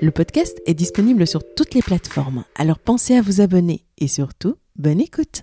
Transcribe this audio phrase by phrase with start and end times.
[0.00, 4.54] Le podcast est disponible sur toutes les plateformes, alors pensez à vous abonner et surtout,
[4.76, 5.42] bonne écoute.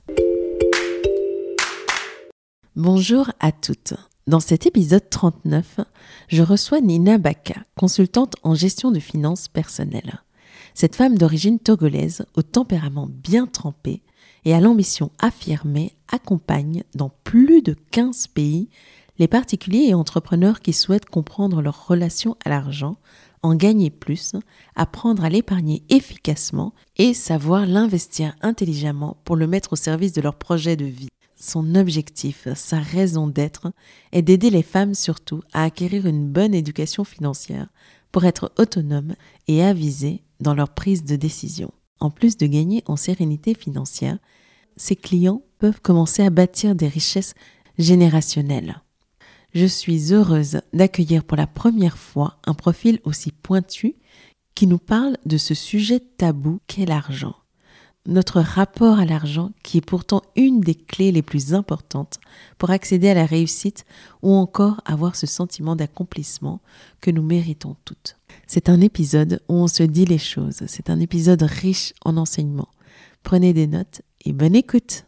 [2.76, 3.94] Bonjour à toutes.
[4.28, 5.82] Dans cet épisode 39,
[6.30, 10.22] je reçois Nina Baka, consultante en gestion de finances personnelles.
[10.74, 14.04] Cette femme d'origine togolaise, au tempérament bien trempé
[14.46, 18.70] et à l'ambition affirmée, accompagne dans plus de 15 pays
[19.18, 22.98] les particuliers et entrepreneurs qui souhaitent comprendre leur relation à l'argent
[23.42, 24.36] en gagner plus,
[24.76, 30.36] apprendre à l'épargner efficacement et savoir l'investir intelligemment pour le mettre au service de leur
[30.36, 31.10] projet de vie.
[31.38, 33.72] Son objectif, sa raison d'être,
[34.12, 37.68] est d'aider les femmes surtout à acquérir une bonne éducation financière
[38.12, 39.16] pour être autonomes
[39.48, 41.72] et avisées dans leur prise de décision.
[42.00, 44.18] En plus de gagner en sérénité financière,
[44.78, 47.34] ses clients peuvent commencer à bâtir des richesses
[47.78, 48.82] générationnelles
[49.56, 53.96] je suis heureuse d'accueillir pour la première fois un profil aussi pointu
[54.54, 57.36] qui nous parle de ce sujet tabou qu'est l'argent.
[58.06, 62.20] Notre rapport à l'argent qui est pourtant une des clés les plus importantes
[62.58, 63.86] pour accéder à la réussite
[64.22, 66.60] ou encore avoir ce sentiment d'accomplissement
[67.00, 68.18] que nous méritons toutes.
[68.48, 72.70] C'est un épisode où on se dit les choses, c'est un épisode riche en enseignements.
[73.24, 75.06] Prenez des notes et bonne écoute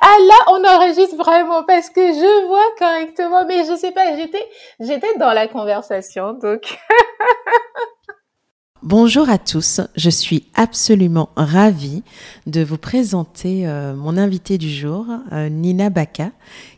[0.00, 4.44] Ah là, on enregistre vraiment parce que je vois correctement, mais je sais pas, j'étais,
[4.78, 6.78] j'étais dans la conversation, donc.
[8.82, 12.04] Bonjour à tous, je suis absolument ravie
[12.46, 16.30] de vous présenter euh, mon invité du jour, euh, Nina Baka,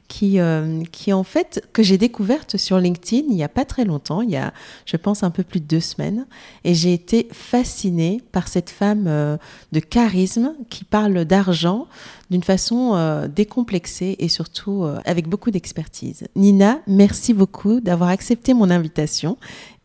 [0.08, 3.84] qui, euh, qui en fait, que j'ai découverte sur LinkedIn il n'y a pas très
[3.84, 4.52] longtemps, il y a,
[4.86, 6.26] je pense, un peu plus de deux semaines.
[6.64, 9.36] Et j'ai été fascinée par cette femme euh,
[9.72, 11.86] de charisme qui parle d'argent
[12.30, 16.26] d'une façon euh, décomplexée et surtout avec beaucoup d'expertise.
[16.34, 19.36] Nina, merci beaucoup d'avoir accepté mon invitation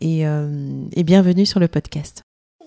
[0.01, 2.23] et, et bienvenue sur le podcast.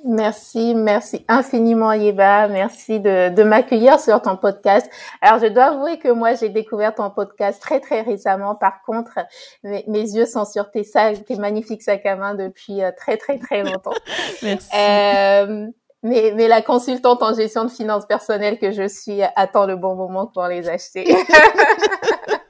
[0.08, 4.88] Merci, merci infiniment Yeba, merci de, de m'accueillir sur ton podcast.
[5.20, 8.54] Alors je dois avouer que moi j'ai découvert ton podcast très très récemment.
[8.54, 9.18] Par contre,
[9.64, 13.16] mes, mes yeux sont sur tes sacs, tes magnifiques sacs à main depuis euh, très
[13.16, 13.94] très très longtemps.
[14.44, 14.68] merci.
[14.76, 15.66] Euh,
[16.04, 19.96] mais, mais la consultante en gestion de finances personnelles que je suis attend le bon
[19.96, 21.16] moment pour les acheter.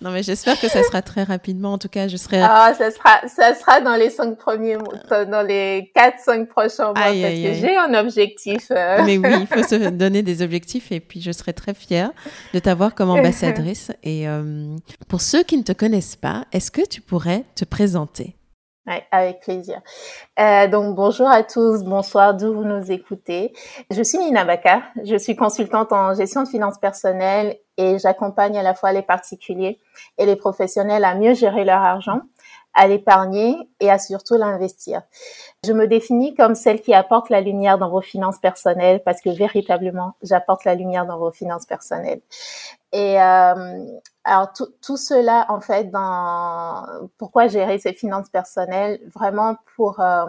[0.00, 1.72] non, mais j'espère que ça sera très rapidement.
[1.72, 2.40] En tout cas, je serai.
[2.42, 6.86] Ah, ça sera, ça sera dans les cinq premiers mois, dans les quatre, cinq prochains
[6.86, 8.70] mois, parce que j'ai un objectif.
[8.70, 9.02] Euh.
[9.04, 12.10] Mais oui, il faut se donner des objectifs et puis je serai très fière
[12.54, 13.92] de t'avoir comme ambassadrice.
[14.02, 14.76] et euh,
[15.08, 18.36] pour ceux qui ne te connaissent pas, est-ce que tu pourrais te présenter?
[18.86, 19.80] Ouais, avec plaisir.
[20.38, 23.52] Euh, donc bonjour à tous, bonsoir d'où vous nous écoutez.
[23.90, 28.62] Je suis Nina Baka, je suis consultante en gestion de finances personnelles et j'accompagne à
[28.62, 29.80] la fois les particuliers
[30.18, 32.20] et les professionnels à mieux gérer leur argent,
[32.74, 35.02] à l'épargner et à surtout l'investir.
[35.66, 39.30] Je me définis comme celle qui apporte la lumière dans vos finances personnelles parce que
[39.30, 42.20] véritablement, j'apporte la lumière dans vos finances personnelles.
[42.92, 43.84] Et euh,
[44.26, 46.84] alors tout, tout, cela, en fait, dans
[47.16, 50.26] pourquoi gérer ses finances personnelles, vraiment pour euh,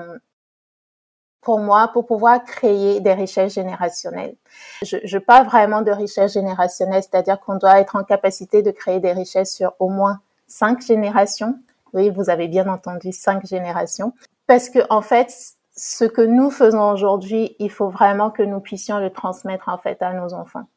[1.42, 4.36] pour moi, pour pouvoir créer des richesses générationnelles.
[4.83, 9.00] Je, je parle vraiment de richesses générationnelles, c'est-à-dire qu'on doit être en capacité de créer
[9.00, 11.56] des richesses sur au moins cinq générations.
[11.94, 14.13] Oui, vous avez bien entendu cinq générations,
[14.45, 15.33] parce que en fait,
[15.75, 20.01] ce que nous faisons aujourd'hui, il faut vraiment que nous puissions le transmettre en fait
[20.01, 20.68] à nos enfants.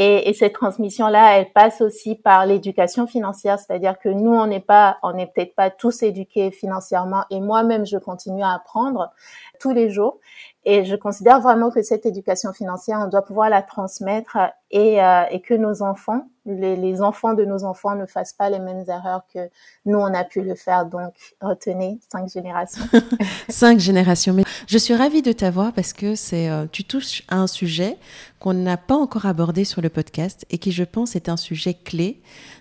[0.00, 4.60] Et, et cette transmission-là, elle passe aussi par l'éducation financière, c'est-à-dire que nous, on n'est
[4.60, 9.10] pas, on n'est peut-être pas tous éduqués financièrement, et moi-même, je continue à apprendre
[9.58, 10.20] tous les jours.
[10.64, 14.36] Et je considère vraiment que cette éducation financière, on doit pouvoir la transmettre
[14.70, 18.50] et, euh, et que nos enfants, les, les, enfants de nos enfants ne fassent pas
[18.50, 19.48] les mêmes erreurs que
[19.86, 20.84] nous, on a pu le faire.
[20.84, 22.84] Donc, retenez cinq générations.
[23.48, 24.34] cinq générations.
[24.34, 27.96] Mais je suis ravie de t'avoir parce que c'est, euh, tu touches à un sujet
[28.38, 31.74] qu'on n'a pas encore abordé sur le podcast et qui, je pense, est un sujet
[31.74, 32.20] clé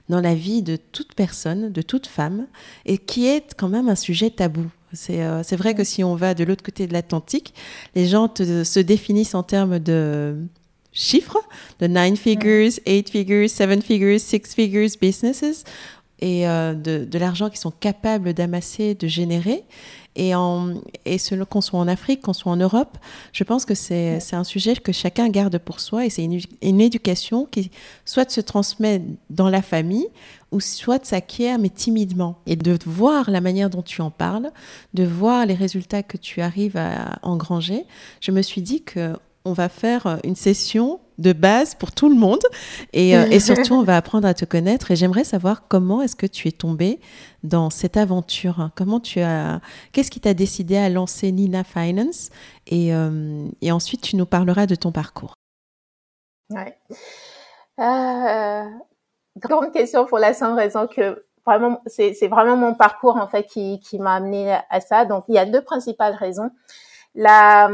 [0.10, 2.48] dans la vie de toute personne, de toute femme,
[2.86, 4.66] et qui est quand même un sujet tabou.
[5.10, 7.54] Euh, c'est vrai que si on va de l'autre côté de l'Atlantique,
[7.96, 10.38] les gens se définissent en termes de
[10.92, 11.38] chiffres,
[11.80, 15.64] de nine figures, eight figures, seven figures, six figures businesses,
[16.20, 19.64] et euh, de, de l'argent qu'ils sont capables d'amasser, de générer.
[20.20, 20.74] Et, en,
[21.06, 21.18] et
[21.48, 22.98] qu'on soit en Afrique, qu'on soit en Europe,
[23.34, 26.82] je pense que c'est un sujet que chacun garde pour soi et c'est une, une,
[26.82, 27.70] éducation qui
[28.04, 30.08] soit se transmet dans la famille
[30.52, 32.40] ou soit s'acquiert mais timidement.
[32.48, 34.50] Et de voir la manière dont tu en parles,
[34.96, 37.86] de voir les résultats que tu arrives à engranger,
[38.20, 39.14] je me suis dit que
[39.46, 42.42] on va faire une session de base pour tout le monde
[42.94, 46.16] et, euh, et surtout on va apprendre à te connaître et j'aimerais savoir comment est-ce
[46.16, 47.00] que tu es tombée
[47.44, 49.60] dans cette aventure comment tu as
[49.94, 52.30] qu'est-ce qui t'a décidé à lancer Nina Finance
[52.68, 55.34] et, euh, et ensuite tu nous parleras de ton parcours
[56.52, 56.78] ouais.
[57.80, 58.64] Euh,
[59.38, 63.80] grande question pour la simple raison que vraiment, c'est vraiment mon parcours en fait qui,
[63.80, 65.06] qui m'a amené à ça.
[65.06, 66.52] Donc, il y a deux principales raisons.
[67.16, 67.70] La,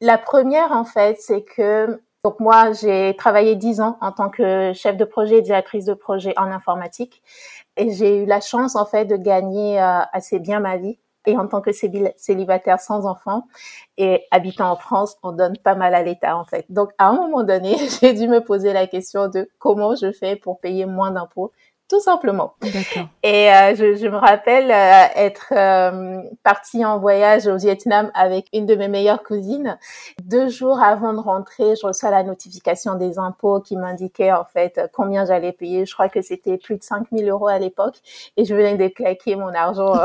[0.00, 4.72] la première en fait, c'est que donc moi, j'ai travaillé dix ans en tant que
[4.74, 7.22] chef de projet et directrice de projet en informatique,
[7.76, 11.36] et j'ai eu la chance en fait de gagner euh, assez bien ma vie et
[11.36, 13.46] en tant que célibataire sans enfant
[13.98, 16.64] et habitant en France, on donne pas mal à l'État en fait.
[16.70, 20.36] Donc à un moment donné, j'ai dû me poser la question de comment je fais
[20.36, 21.52] pour payer moins d'impôts
[21.90, 22.54] tout simplement.
[23.24, 28.46] Et euh, je, je, me rappelle euh, être euh, partie en voyage au Vietnam avec
[28.52, 29.76] une de mes meilleures cousines.
[30.22, 34.80] Deux jours avant de rentrer, je reçois la notification des impôts qui m'indiquait en fait
[34.92, 35.84] combien j'allais payer.
[35.84, 37.96] Je crois que c'était plus de 5000 euros à l'époque
[38.36, 39.94] et je venais de claquer mon argent.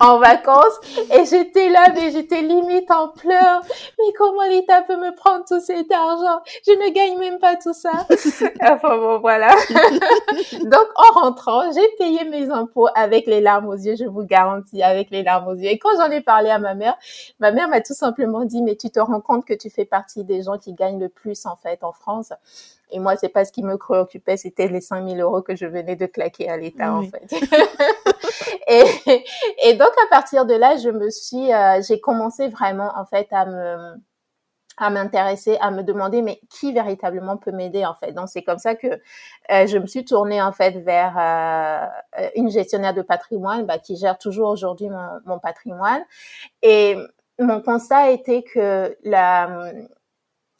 [0.00, 0.78] en vacances
[1.14, 3.62] et j'étais là mais j'étais limite en pleurs
[3.98, 6.40] mais comment l'État peut me prendre tout cet argent?
[6.66, 8.06] Je ne gagne même pas tout ça
[8.62, 9.48] enfin bon voilà.
[10.64, 14.82] Donc en rentrant j'ai payé mes impôts avec les larmes aux yeux je vous garantis
[14.82, 15.70] avec les larmes aux yeux.
[15.70, 16.96] Et quand j'en ai parlé à ma mère
[17.40, 20.24] ma mère m'a tout simplement dit mais tu te rends compte que tu fais partie
[20.24, 22.32] des gens qui gagnent le plus en fait en France.
[22.92, 25.96] Et moi, c'est pas ce qui me préoccupait, c'était les 5000 euros que je venais
[25.96, 27.26] de claquer à l'État, en fait.
[28.68, 28.84] et,
[29.64, 33.28] et, donc, à partir de là, je me suis, euh, j'ai commencé vraiment, en fait,
[33.30, 33.94] à me,
[34.78, 38.12] à m'intéresser, à me demander, mais qui véritablement peut m'aider, en fait.
[38.12, 42.50] Donc, c'est comme ça que euh, je me suis tournée, en fait, vers euh, une
[42.50, 46.02] gestionnaire de patrimoine, bah, qui gère toujours aujourd'hui mon, mon patrimoine.
[46.62, 46.96] Et
[47.38, 49.72] mon constat été que la,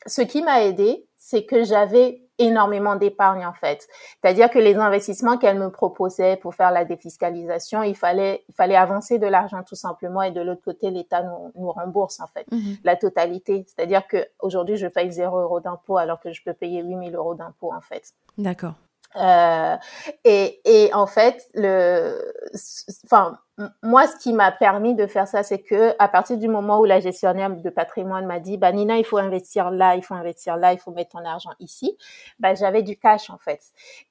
[0.07, 3.89] ce qui m'a aidé, c'est que j'avais énormément d'épargne en fait.
[4.21, 8.77] C'est-à-dire que les investissements qu'elle me proposait pour faire la défiscalisation, il fallait il fallait
[8.77, 12.47] avancer de l'argent tout simplement et de l'autre côté l'État nous, nous rembourse en fait
[12.51, 12.77] mhm.
[12.85, 13.65] la totalité.
[13.67, 17.35] C'est-à-dire que aujourd'hui je paye 0 euros d'impôt alors que je peux payer 8000 euros
[17.35, 18.13] d'impôt en fait.
[18.39, 18.75] D'accord.
[19.17, 19.77] Euh,
[20.25, 22.33] et, et en fait, le,
[23.05, 23.39] enfin,
[23.83, 26.85] moi, ce qui m'a permis de faire ça, c'est que à partir du moment où
[26.85, 30.57] la gestionnaire de patrimoine m'a dit, bah Nina, il faut investir là, il faut investir
[30.57, 31.97] là, il faut mettre ton argent ici,
[32.39, 33.61] bah j'avais du cash en fait.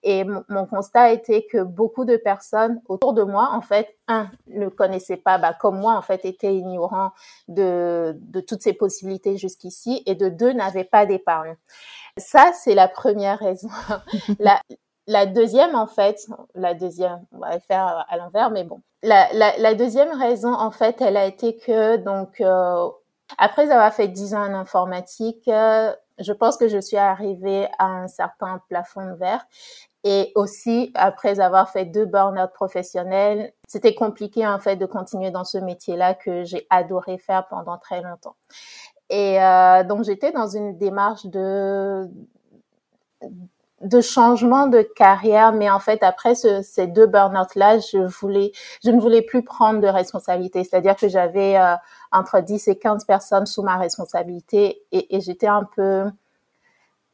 [0.03, 4.69] Et mon constat était que beaucoup de personnes autour de moi, en fait, un, ne
[4.69, 7.12] connaissaient pas, bah comme moi, en fait, étaient ignorants
[7.48, 11.55] de de toutes ces possibilités jusqu'ici, et de deux, n'avaient pas d'épargne.
[12.17, 13.70] Ça, c'est la première raison.
[14.39, 14.62] la,
[15.08, 18.81] la deuxième, en fait, la deuxième, on va faire à l'envers, mais bon.
[19.03, 22.88] La, la, la, deuxième raison, en fait, elle a été que, donc, euh,
[23.38, 27.88] après avoir fait dix ans en informatique, euh, je pense que je suis arrivée à
[27.88, 29.46] un certain plafond de verre.
[30.03, 35.43] Et aussi, après avoir fait deux burn-out professionnels, c'était compliqué, en fait, de continuer dans
[35.43, 38.36] ce métier-là que j'ai adoré faire pendant très longtemps.
[39.10, 42.10] Et euh, donc, j'étais dans une démarche de
[43.84, 48.52] de changement de carrière, mais en fait après ce, ces deux burn-out là, je voulais,
[48.84, 50.64] je ne voulais plus prendre de responsabilité.
[50.64, 51.76] C'est-à-dire que j'avais euh,
[52.12, 56.06] entre 10 et 15 personnes sous ma responsabilité et, et j'étais un peu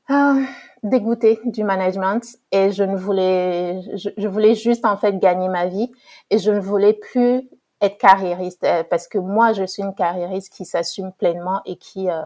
[0.10, 0.42] euh,
[0.84, 5.68] dégoûtée du management et je ne voulais, je, je, voulais juste en fait gagner ma
[5.68, 5.92] vie
[6.30, 7.50] et je ne voulais plus
[7.82, 12.10] être carriériste euh, parce que moi je suis une carriériste qui s'assume pleinement et qui
[12.10, 12.22] euh,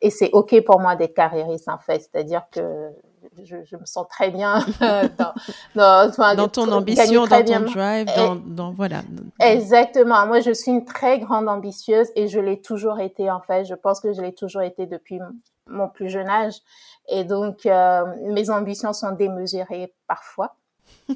[0.00, 2.90] et c'est ok pour moi d'être carriériste en fait, c'est-à-dire que
[3.44, 4.64] je, je, me sens très bien
[5.18, 5.34] dans,
[5.74, 9.02] dans, dans ton ambition, dans ton drive, dans, dans, voilà.
[9.38, 10.26] Exactement.
[10.26, 13.64] Moi, je suis une très grande ambitieuse et je l'ai toujours été en fait.
[13.64, 15.20] Je pense que je l'ai toujours été depuis
[15.66, 16.54] mon plus jeune âge.
[17.08, 20.56] Et donc, euh, mes ambitions sont démesurées parfois.
[21.10, 21.14] euh,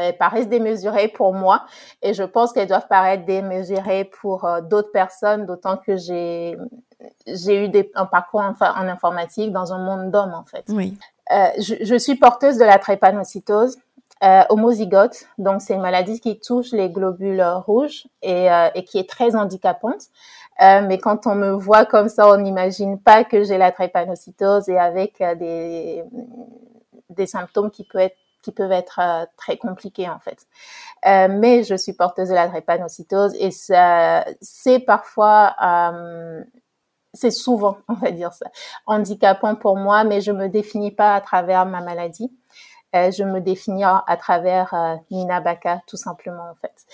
[0.00, 1.64] elles paraissent démesurées pour moi
[2.02, 6.56] et je pense qu'elles doivent paraître démesurées pour euh, d'autres personnes, d'autant que j'ai
[7.26, 10.64] j'ai eu des, un parcours en, en, informatique dans un monde d'hommes en fait.
[10.68, 10.96] Oui.
[11.32, 13.78] Euh, je, je, suis porteuse de la trépanocytose
[14.24, 18.98] euh, homozygote, donc c'est une maladie qui touche les globules rouges et, euh, et qui
[18.98, 20.04] est très handicapante.
[20.62, 24.68] Euh, mais quand on me voit comme ça, on n'imagine pas que j'ai la trépanocytose
[24.70, 26.02] et avec euh, des,
[27.10, 29.00] des symptômes qui peuvent être qui peuvent être
[29.36, 30.46] très compliqués en fait.
[31.04, 36.44] Euh, mais je suis porteuse de la drépanocytose et c'est parfois, euh,
[37.16, 38.46] c'est souvent, on va dire ça,
[38.86, 42.30] handicapant pour moi, mais je me définis pas à travers ma maladie.
[42.94, 46.86] Euh, je me définis à travers euh, Nina Baka, tout simplement en fait.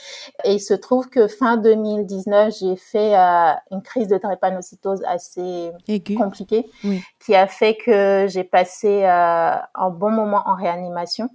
[0.45, 5.71] Et il se trouve que fin 2019, j'ai fait euh, une crise de drépanocytose assez
[6.17, 6.69] compliquée,
[7.21, 11.29] qui a fait que j'ai passé un bon moment en réanimation.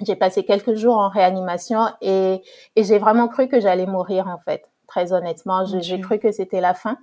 [0.00, 2.42] J'ai passé quelques jours en réanimation et,
[2.74, 4.64] et j'ai vraiment cru que j'allais mourir en fait.
[4.86, 6.98] Très honnêtement, j'ai cru que c'était la fin.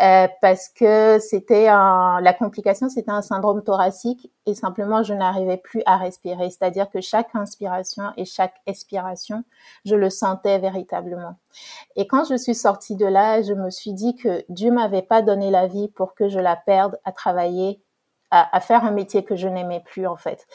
[0.00, 5.56] Euh, parce que c'était un, la complication, c'était un syndrome thoracique et simplement je n'arrivais
[5.56, 6.50] plus à respirer.
[6.50, 9.42] C'est-à-dire que chaque inspiration et chaque expiration,
[9.84, 11.36] je le sentais véritablement.
[11.96, 15.20] Et quand je suis sortie de là, je me suis dit que Dieu m'avait pas
[15.20, 17.82] donné la vie pour que je la perde à travailler
[18.30, 20.46] à, faire un métier que je n'aimais plus en fait.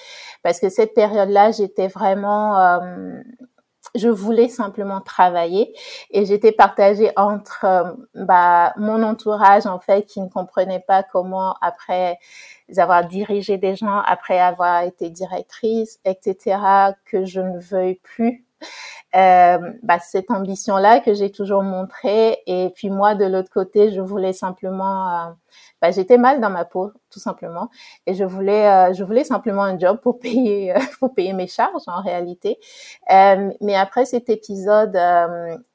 [0.44, 3.22] Parce que cette période-là, j'étais vraiment, euh,
[3.96, 5.74] je voulais simplement travailler
[6.10, 11.56] et j'étais partagée entre euh, bah, mon entourage en fait qui ne comprenait pas comment
[11.62, 12.18] après
[12.78, 16.58] avoir dirigé des gens, après avoir été directrice, etc.,
[17.06, 18.46] que je ne veuille plus
[19.16, 22.40] euh, bah, cette ambition-là que j'ai toujours montrée.
[22.48, 25.32] Et puis moi, de l'autre côté, je voulais simplement euh,
[25.84, 27.70] bah, j'étais mal dans ma peau tout simplement
[28.08, 31.48] et je voulais euh, je voulais simplement un job pour payer euh, pour payer mes
[31.48, 32.58] charges en réalité
[33.12, 35.28] euh, mais après cet épisode à,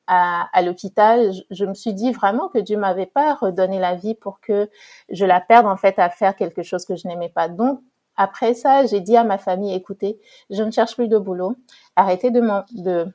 [0.07, 4.15] à l'hôpital je, je, me suis dit vraiment que Dieu m'avait pas redonné la vie
[4.15, 4.71] pour que
[5.11, 7.81] je la perde en fait à faire quelque chose que je n'aimais pas donc
[8.21, 10.19] après ça, j'ai dit à ma famille, écoutez,
[10.51, 11.55] je ne cherche plus de boulot.
[11.95, 12.43] Arrêtez de,
[12.73, 13.07] de,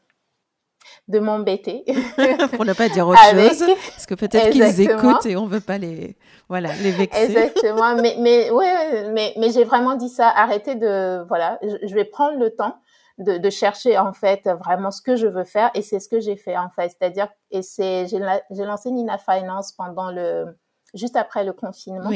[1.08, 1.84] de m'embêter.
[2.56, 3.64] Pour ne pas dire autre chose.
[3.90, 6.16] Parce que peut-être qu'ils écoutent et on veut pas les,
[6.50, 7.24] voilà, les vexer.
[7.24, 7.96] Exactement.
[8.02, 10.30] mais, mais, ouais, mais, mais j'ai vraiment dit ça.
[10.30, 12.76] Arrêtez de, voilà, je, vais prendre le temps
[13.18, 15.72] de, de, chercher, en fait, vraiment ce que je veux faire.
[15.76, 16.90] Et c'est ce que j'ai fait, en fait.
[16.90, 20.46] C'est-à-dire, et c'est, j'ai lancé Nina Finance pendant le,
[20.94, 22.12] juste après le confinement.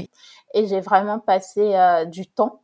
[0.53, 2.61] Et j'ai vraiment passé euh, du temps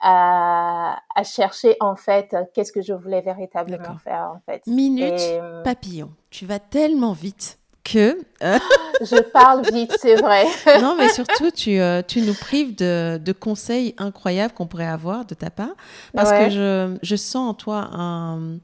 [0.00, 4.66] à, à, chercher en fait qu'est-ce que je voulais véritablement faire en fait.
[4.66, 6.10] Minute euh, papillon.
[6.30, 8.58] Tu vas tellement vite que euh,
[9.00, 10.44] je parle vite, c'est vrai.
[10.80, 15.34] non, mais surtout tu, tu nous prives de, de conseils incroyables qu'on pourrait avoir de
[15.34, 15.74] ta part
[16.14, 18.58] parce que je, je sens en toi un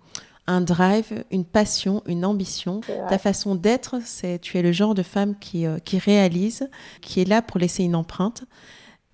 [0.49, 2.81] un drive, une passion, une ambition.
[3.09, 6.69] Ta façon d'être, c'est tu es le genre de femme qui, euh, qui réalise,
[7.02, 8.45] qui est là pour laisser une empreinte.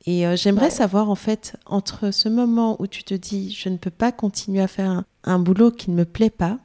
[0.07, 3.76] Et euh, j'aimerais savoir, en fait, entre ce moment où tu te dis, je ne
[3.76, 6.59] peux pas continuer à faire un, boulot qui ne me plaît pas,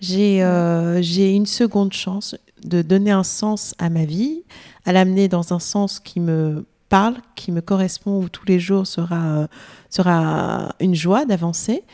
[0.00, 4.44] j'ai euh, j'ai une seconde chance de donner un sens à ma vie,
[4.84, 8.86] à l'amener dans un sens qui me parle, qui me correspond, où tous les jours
[8.86, 9.48] sera,
[9.88, 11.84] sera une joie d'avancer.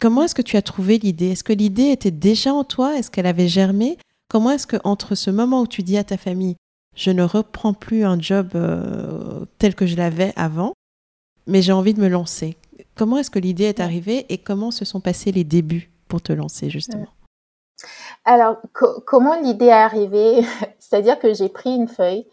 [0.00, 1.32] Comment est-ce que tu as trouvé l'idée?
[1.32, 2.96] Est-ce que l'idée était déjà en toi?
[2.96, 3.98] Est-ce qu'elle avait germé?
[4.28, 6.56] Comment est-ce que entre ce moment où tu dis à ta famille
[6.96, 10.74] je ne reprends plus un job euh, tel que je l'avais avant,
[11.46, 12.56] mais j'ai envie de me lancer?
[12.96, 16.32] Comment est-ce que l'idée est arrivée et comment se sont passés les débuts pour te
[16.32, 17.06] lancer justement?
[18.24, 18.56] Alors,
[19.06, 20.42] comment l'idée est arrivée?
[20.78, 22.26] C'est-à-dire que j'ai pris une feuille,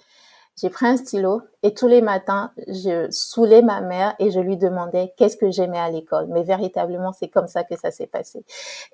[0.60, 4.58] j'ai pris un stylo et tous les matins, je saoulais ma mère et je lui
[4.58, 6.28] demandais qu'est-ce que j'aimais à l'école.
[6.30, 8.44] Mais véritablement, c'est comme ça que ça s'est passé.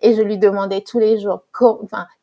[0.01, 1.43] Et je lui demandais tous les jours,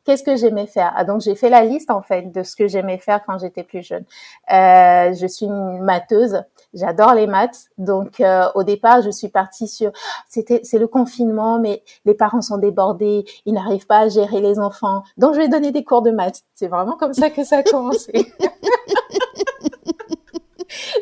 [0.03, 0.91] qu'est-ce que j'aimais faire?
[0.95, 3.63] Ah, donc j'ai fait la liste en fait de ce que j'aimais faire quand j'étais
[3.63, 4.03] plus jeune.
[4.51, 6.43] Euh, je suis une matheuse.
[6.73, 7.65] J'adore les maths.
[7.77, 9.91] Donc euh, au départ, je suis partie sur
[10.27, 14.59] c'était c'est le confinement, mais les parents sont débordés, ils n'arrivent pas à gérer les
[14.59, 15.03] enfants.
[15.17, 16.41] Donc je vais donner des cours de maths.
[16.55, 18.11] C'est vraiment comme ça que ça a commencé.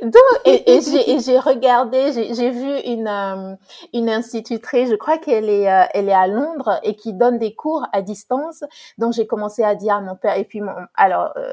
[0.01, 0.13] Donc,
[0.45, 3.55] et, et j'ai regardé, j'ai vu une, euh,
[3.93, 7.53] une institutrice, je crois qu'elle est, euh, elle est à Londres et qui donne des
[7.55, 8.63] cours à distance.
[8.97, 11.51] Donc, j'ai commencé à dire à mon père, et puis mon, alors, euh,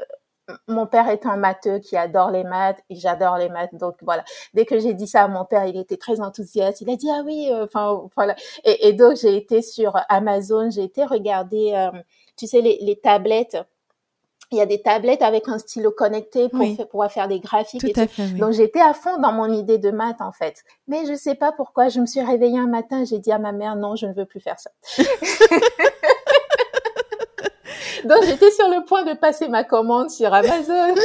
[0.67, 3.75] mon père est un matheux qui adore les maths et j'adore les maths.
[3.75, 4.23] Donc voilà,
[4.53, 6.81] dès que j'ai dit ça à mon père, il était très enthousiaste.
[6.81, 8.35] Il a dit ah oui, euh, enfin voilà.
[8.63, 11.91] Et, et, donc j'ai été sur Amazon, j'ai été regarder, euh,
[12.37, 13.57] tu sais les, les tablettes
[14.51, 17.81] il y a des tablettes avec un stylo connecté pour pouvoir faire des graphiques.
[17.81, 20.63] Tout à fait, Donc j'étais à fond dans mon idée de maths en fait.
[20.87, 23.51] Mais je sais pas pourquoi, je me suis réveillée un matin, j'ai dit à ma
[23.51, 24.69] mère non, je ne veux plus faire ça.
[28.05, 30.95] Donc j'étais sur le point de passer ma commande sur Amazon.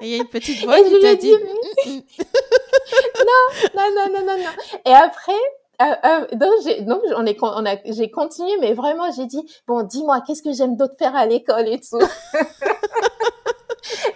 [0.00, 1.30] Et il y a une petite voix qui t'a dit
[1.86, 3.42] non,
[3.74, 4.50] non, non, non, non, non.
[4.86, 5.32] Et après,
[5.84, 9.42] euh, euh, donc j'ai donc on est on a j'ai continué mais vraiment j'ai dit
[9.66, 11.98] bon dis-moi qu'est-ce que j'aime d'autre faire à l'école et tout.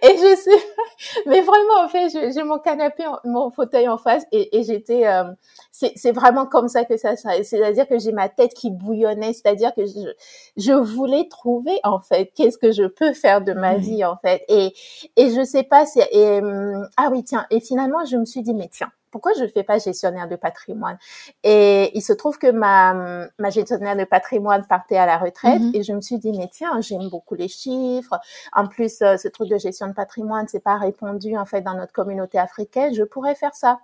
[0.02, 4.56] Et je sais mais vraiment en fait j'ai mon canapé mon fauteuil en face et,
[4.58, 5.24] et j'étais euh,
[5.70, 9.32] c'est c'est vraiment comme ça que ça, ça c'est-à-dire que j'ai ma tête qui bouillonnait
[9.32, 10.12] c'est-à-dire que je
[10.56, 14.44] je voulais trouver en fait qu'est-ce que je peux faire de ma vie en fait.
[14.48, 14.72] Et
[15.16, 18.42] et je sais pas c'est et hum, ah oui tiens et finalement je me suis
[18.42, 20.98] dit mais tiens pourquoi je ne fais pas gestionnaire de patrimoine?
[21.42, 25.72] Et il se trouve que ma, ma gestionnaire de patrimoine partait à la retraite mhm.
[25.74, 28.18] et je me suis dit, mais tiens, j'aime beaucoup les chiffres.
[28.52, 31.74] En plus, euh, ce truc de gestion de patrimoine, c'est pas répondu en fait dans
[31.74, 32.94] notre communauté africaine.
[32.94, 33.78] Je pourrais faire ça.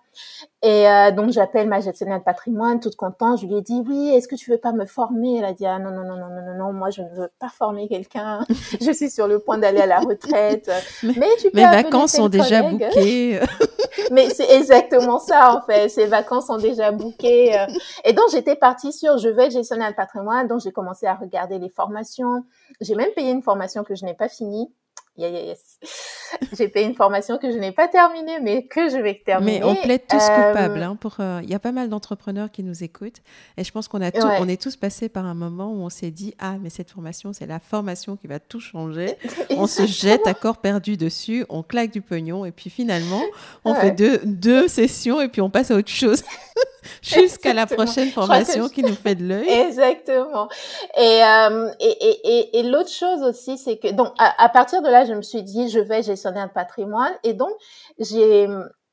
[0.62, 3.40] Et euh, donc, j'appelle ma gestionnaire de patrimoine, toute contente.
[3.40, 5.38] Je lui ai dit, oui, est-ce que tu veux pas me former?
[5.38, 7.31] Elle a dit, ah non, non, non, non, non, non, non, moi, je ne veux
[7.38, 8.40] pas former quelqu'un.
[8.81, 10.71] je suis sur le point d'aller à la retraite.
[11.02, 13.40] mais, tu peux Mes vacances sont déjà bouquées.
[14.11, 15.88] mais c'est exactement ça, en fait.
[15.88, 17.59] Ces vacances sont déjà bouquées.
[17.59, 17.66] Euh.
[18.04, 20.47] Et donc, j'étais partie sur, je vais gestionner le patrimoine.
[20.47, 22.44] Donc, j'ai commencé à regarder les formations.
[22.80, 24.73] J'ai même payé une formation que je n'ai pas finie.
[25.16, 25.78] Yeah, yeah, yes.
[26.59, 29.61] J'ai payé une formation que je n'ai pas terminée, mais que je vais terminer.
[29.61, 30.83] Mais on plaide tous euh, coupables.
[30.83, 33.23] Hein, pour, euh, il y a pas mal d'entrepreneurs qui nous écoutent.
[33.56, 36.11] Et je pense qu'on a on est tous passés par un moment où on s'est
[36.11, 39.14] dit Ah, mais cette formation, c'est la formation qui va tout changer.
[39.50, 42.44] on se jette à corps perdu dessus, on claque du pognon.
[42.44, 43.23] Et puis finalement,
[43.64, 46.25] on fait deux, deux sessions et puis on passe à autre chose.
[47.03, 49.49] Jusqu'à la prochaine formation qui nous fait de l'œil.
[49.67, 50.49] Exactement.
[50.97, 54.88] Et, euh, et, et, et, l'autre chose aussi, c'est que, donc, à, à partir de
[54.88, 57.12] là, je me suis dit, je vais gestionner de patrimoine.
[57.25, 57.53] Et donc,
[57.99, 58.47] j'ai,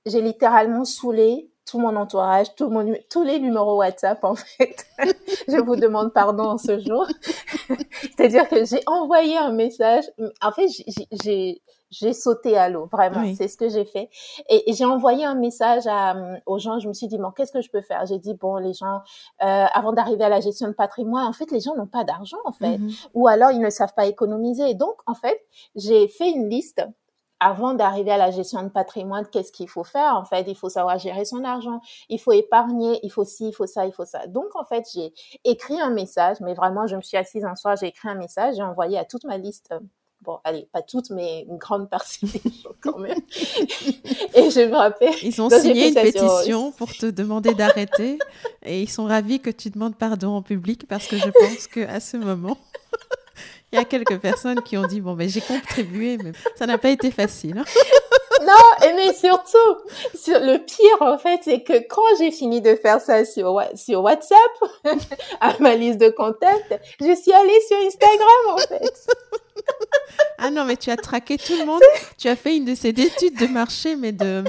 [0.05, 4.85] j'ai littéralement saoulé tout mon entourage, tout mon, tous les numéros WhatsApp, en fait.
[5.47, 7.07] je vous demande pardon en ce jour.
[8.01, 10.05] C'est-à-dire que j'ai envoyé un message.
[10.41, 10.67] En fait,
[11.23, 13.23] j'ai, j'ai sauté à l'eau, vraiment.
[13.35, 14.09] C'est ce que j'ai fait.
[14.49, 16.79] Et, j'ai envoyé un message à, aux gens.
[16.79, 18.05] Je me suis dit, bon, qu'est-ce que je peux faire?
[18.05, 19.01] J'ai dit, bon, les gens,
[19.43, 22.37] euh, avant d'arriver à la gestion de patrimoine, en fait, les gens n'ont pas d'argent,
[22.45, 22.77] en fait.
[22.77, 23.07] Mm-hmm.
[23.13, 24.73] Ou alors, ils ne savent pas économiser.
[24.73, 25.37] donc, en fait,
[25.75, 26.81] j'ai fait une liste
[27.41, 30.69] avant d'arriver à la gestion de patrimoine, qu'est-ce qu'il faut faire En fait, il faut
[30.69, 34.05] savoir gérer son argent, il faut épargner, il faut ci, il faut ça, il faut
[34.05, 34.27] ça.
[34.27, 35.11] Donc, en fait, j'ai
[35.43, 38.55] écrit un message, mais vraiment, je me suis assise un soir, j'ai écrit un message,
[38.57, 39.73] j'ai envoyé à toute ma liste
[40.21, 43.17] bon, allez, pas toutes, mais une grande partie des gens quand même.
[44.35, 45.13] et je me rappelle.
[45.23, 48.19] Ils ont signé une pétition pour te demander d'arrêter
[48.63, 51.99] et ils sont ravis que tu demandes pardon en public parce que je pense qu'à
[51.99, 52.57] ce moment,
[53.71, 56.77] il y a quelques personnes qui ont dit bon, ben j'ai contribué, mais ça n'a
[56.77, 57.57] pas été facile.
[57.57, 57.65] Hein.
[58.41, 59.57] non, et mais surtout,
[60.13, 64.01] sur le pire en fait, c'est que quand j'ai fini de faire ça sur, sur
[64.01, 64.37] WhatsApp,
[65.41, 69.07] à ma liste de contacts, je suis allée sur Instagram en fait.
[70.37, 71.81] ah non, mais tu as traqué tout le monde.
[72.17, 74.43] Tu as fait une de ces études de marché, mais de,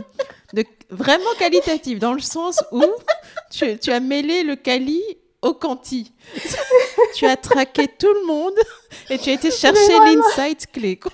[0.52, 2.85] de vraiment qualitative, dans le sens où
[3.50, 5.02] tu, tu as mêlé le quali
[5.42, 6.12] au quanti.
[7.14, 8.55] tu as traqué tout le monde
[9.11, 10.98] et tu as été chercher l'insight clé.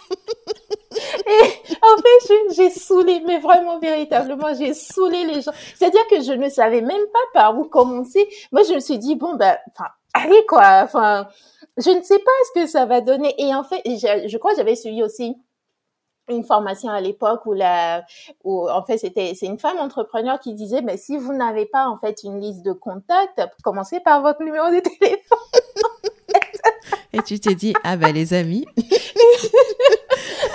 [0.91, 5.53] Et en fait, j'ai saoulé, mais vraiment, véritablement, j'ai saoulé les gens.
[5.77, 8.27] C'est-à-dire que je ne savais même pas par où commencer.
[8.53, 10.81] Moi, je me suis dit, bon, ben, enfin, allez, quoi.
[10.83, 11.29] Enfin,
[11.77, 13.35] je ne sais pas ce que ça va donner.
[13.39, 15.37] Et en fait, je, je crois que j'avais suivi aussi
[16.29, 18.05] une formation à l'époque où la
[18.45, 21.87] où en fait c'était c'est une femme entrepreneur qui disait mais si vous n'avez pas
[21.89, 25.39] en fait une liste de contacts commencez par votre numéro de téléphone.
[27.13, 28.67] Et tu t'es dit ah ben les amis.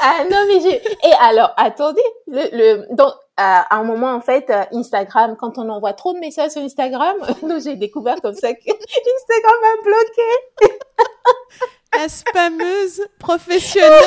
[0.05, 4.51] Ah non mais j'ai et alors attendez le, le donc à un moment en fait
[4.73, 8.69] Instagram quand on envoie trop de messages sur Instagram nous j'ai découvert comme ça que
[8.69, 10.77] Instagram a bloqué.
[11.97, 14.03] La spameuse professionnelle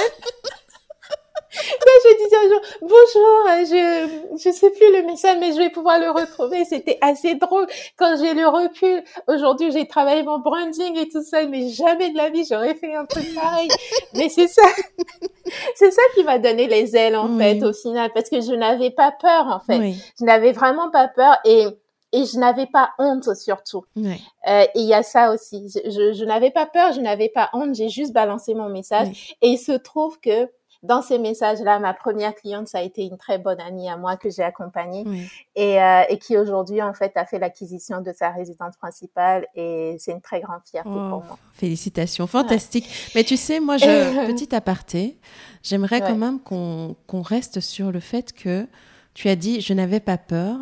[1.57, 5.71] je disais un jour, bonjour, euh, je, je sais plus le message, mais je vais
[5.71, 6.65] pouvoir le retrouver.
[6.65, 7.67] C'était assez drôle.
[7.97, 12.17] Quand j'ai le recul, aujourd'hui, j'ai travaillé mon branding et tout ça, mais jamais de
[12.17, 13.69] la vie, j'aurais fait un truc pareil.
[14.15, 14.63] mais c'est ça,
[15.75, 18.91] c'est ça qui m'a donné les ailes, en fait, au final, parce que je n'avais
[18.91, 19.95] pas peur, en fait.
[20.19, 21.67] Je n'avais vraiment pas peur et,
[22.13, 23.85] et je n'avais pas honte surtout.
[23.97, 24.11] Euh,
[24.47, 25.69] et il y a ça aussi.
[25.85, 29.37] Je, je, n'avais pas peur, je n'avais pas honte, j'ai juste balancé mon message.
[29.43, 30.49] Et il se trouve que
[30.87, 34.17] dans ces messages-là, ma première cliente, ça a été une très bonne amie à moi
[34.17, 35.05] que j'ai accompagnée
[35.55, 39.97] et, euh, et, qui aujourd'hui, en fait, a fait l'acquisition de sa résidence principale et
[39.99, 41.39] c'est une très grande fierté pour oh, moi.
[41.53, 42.89] Félicitations, fantastique.
[43.15, 45.19] Mais tu sais, moi, je, petit aparté,
[45.63, 48.67] j'aimerais quand même qu'on reste sur le fait que
[49.15, 50.59] tu as dit, je n'avais pas peur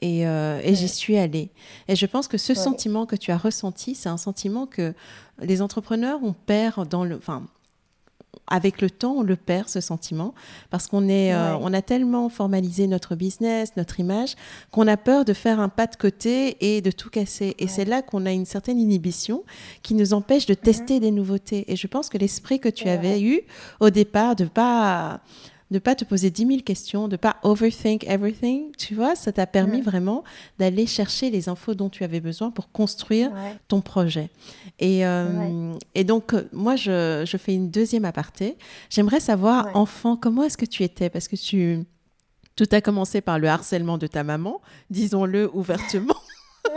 [0.00, 1.50] et, euh, et j'y suis allée.
[1.88, 4.94] Et je pense que ce sentiment que tu as ressenti, c'est un sentiment que
[5.40, 7.16] les entrepreneurs, on perd dans le...
[7.16, 7.44] Enfin,
[8.46, 10.34] avec le temps, on le perd ce sentiment
[10.70, 14.34] parce qu'on est, euh, on a tellement formalisé notre business, notre image,
[14.70, 17.54] qu'on a peur de faire un pas de côté et de tout casser.
[17.58, 19.44] Et c'est là qu'on a une certaine inhibition
[19.82, 20.60] qui nous empêche de mhm.
[20.60, 21.64] tester des nouveautés.
[21.70, 23.40] Et je pense que l'esprit que tu avais eu
[23.80, 25.20] au départ de pas
[25.70, 29.46] ne pas te poser 10 000 questions, de pas overthink everything, tu vois, ça t'a
[29.46, 30.22] permis vraiment
[30.58, 33.32] d'aller chercher les infos dont tu avais besoin pour construire
[33.68, 34.30] ton projet.
[34.78, 38.56] Et, euh, et donc, euh, moi, je, je, fais une deuxième aparté.
[38.90, 41.10] J'aimerais savoir, enfant, comment est-ce que tu étais?
[41.10, 41.84] Parce que tu...
[42.54, 46.16] Tout a commencé par le harcèlement de ta maman, disons-le ouvertement.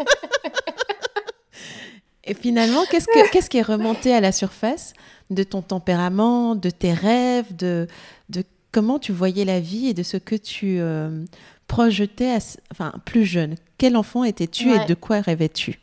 [2.25, 4.93] Et finalement, qu'est-ce, que, qu'est-ce qui est remonté à la surface
[5.29, 7.87] de ton tempérament, de tes rêves, de,
[8.29, 11.25] de comment tu voyais la vie et de ce que tu euh,
[11.67, 12.37] projetais
[12.71, 13.55] enfin, plus jeune?
[13.77, 15.79] Quel enfant étais-tu et de quoi rêvais-tu?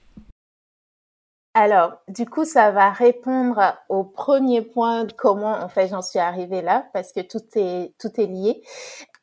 [1.55, 6.19] Alors, du coup, ça va répondre au premier point de comment en fait j'en suis
[6.19, 8.63] arrivée là, parce que tout est tout est lié.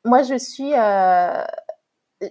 [0.03, 1.43] Moi, je suis, euh,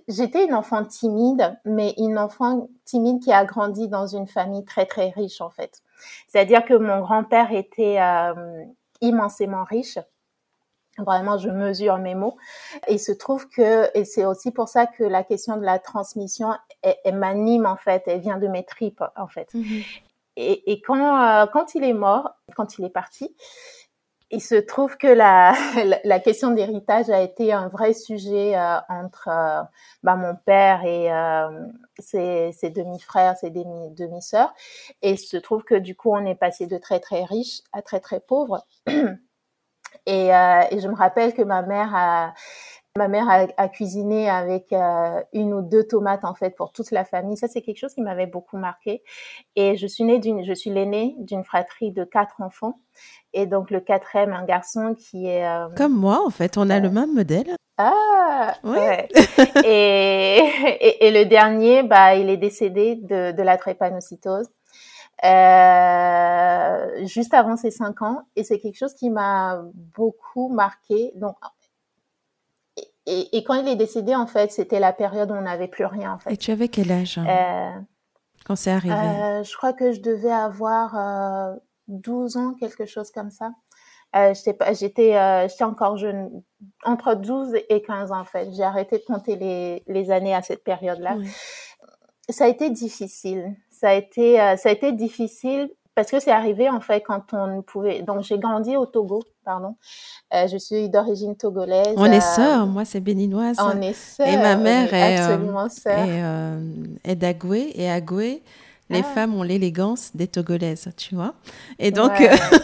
[0.09, 4.87] j'étais une enfant timide, mais une enfant timide qui a grandi dans une famille très
[4.87, 5.83] très riche en fait.
[6.27, 8.65] C'est-à-dire que mon grand-père était euh,
[9.01, 9.99] immensément riche
[10.99, 12.37] Vraiment, je mesure mes mots.
[12.87, 15.79] Et il se trouve que, et c'est aussi pour ça que la question de la
[15.79, 16.53] transmission,
[16.83, 19.53] elle, m'anime en fait, elle vient de mes tripes en fait.
[19.55, 19.83] Mhm.
[20.37, 23.35] Et, et, quand, euh, quand il est mort, quand il est parti,
[24.31, 25.55] il se trouve que la,
[26.05, 29.63] la question d'héritage a été un vrai sujet euh, entre euh,
[30.03, 31.11] bah, mon père et
[31.99, 34.53] ses, ses demi-frères, ses demi-sœurs.
[35.01, 37.81] et il se trouve que du coup, on est passé de très très riche à
[37.81, 38.67] très très pauvre.
[40.07, 42.35] Et, euh, et, je me rappelle que ma mère a,
[42.97, 43.27] ma mère
[43.57, 47.37] a, cuisiné avec euh, une ou deux tomates en fait pour toute la famille.
[47.37, 49.03] Ça c'est quelque chose qui m'avait beaucoup marqué.
[49.57, 52.81] Et je suis née d'une, je suis l'aînée d'une fratrie de quatre enfants.
[53.33, 56.59] Et donc le quatrième, un garçon qui est euh, comme moi en fait.
[56.59, 57.57] On a le même modèle.
[57.79, 59.09] Ah ouais.
[59.65, 60.39] et,
[60.81, 64.49] et, et, le dernier, bah il est décédé de, de la drépanocytose
[65.25, 68.23] euh, juste avant ses cinq ans.
[68.37, 69.63] Et c'est quelque chose qui m'a
[69.97, 71.13] beaucoup marqué.
[71.15, 71.37] Donc,
[73.07, 75.87] et, et, quand il est décédé, en fait, c'était la période où on n'avait plus
[75.87, 76.33] rien, en fait.
[76.33, 77.81] Et tu avais quel âge hein, euh,
[78.47, 78.95] quand c'est arrivé?
[78.95, 81.57] euh, Je crois que je devais avoir euh,
[81.89, 83.51] 12 ans, quelque chose comme ça.
[84.75, 85.17] J'étais
[85.63, 86.43] encore jeune
[86.85, 90.43] entre 12 et 15 ans en fait j'ai arrêté de compter les, les années à
[90.43, 91.17] cette période là
[92.29, 96.31] ça a été difficile ça a été, euh, ça a été difficile parce que c'est
[96.31, 98.03] arrivé en fait quand on pouvait.
[98.03, 99.75] Donc j'ai grandi au Togo, pardon.
[100.33, 101.95] Euh, je suis d'origine togolaise.
[101.97, 103.57] On est euh, sœurs, moi c'est béninoise.
[103.59, 104.29] On est sœurs.
[104.29, 105.67] Et ma mère est, absolument
[107.05, 108.43] est, d'Agoué et Agoué.
[108.89, 109.15] Les ah.
[109.15, 111.35] femmes ont l'élégance des Togolaises, tu vois.
[111.79, 112.13] Et donc,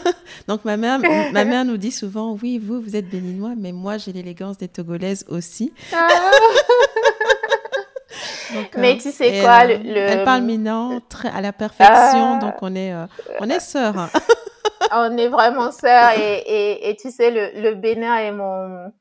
[0.49, 0.99] donc ma mère,
[1.33, 4.69] ma mère nous dit souvent, oui, vous, vous êtes béninois, mais moi, j'ai l'élégance des
[4.69, 5.73] Togolaises aussi.
[5.95, 6.07] Ah.
[8.77, 12.39] Mais euh, tu sais quoi, le, Elle parle maintenant très à la perfection, ah.
[12.41, 13.07] donc on est, euh,
[13.41, 13.95] on est sœurs.
[14.93, 18.93] on est vraiment sœurs et, et, et, tu sais, le, le Bénin est mon,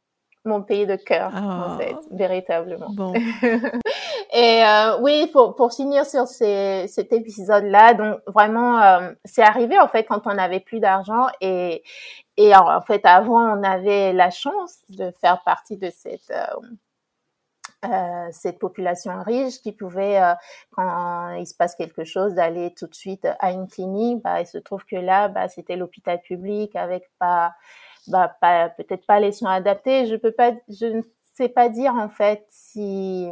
[0.48, 1.78] mon pays de cœur, en ah.
[1.78, 2.88] fait, véritablement.
[2.90, 3.14] Bon.
[4.34, 9.78] et euh, oui, pour, pour finir sur ces, cet épisode-là, donc vraiment, euh, c'est arrivé
[9.78, 11.84] en fait quand on n'avait plus d'argent et,
[12.38, 16.68] et en fait avant on avait la chance de faire partie de cette euh,
[18.32, 20.34] cette population riche qui pouvait, euh,
[20.72, 24.22] quand il se passe quelque chose, d'aller tout de suite à une clinique.
[24.24, 27.54] Bah, il se trouve que là, bah, c'était l'hôpital public avec pas,
[28.08, 30.08] bah, pas peut-être pas les soins adaptés.
[30.08, 31.02] Je peux pas, je ne
[31.34, 33.30] sais pas dire en fait si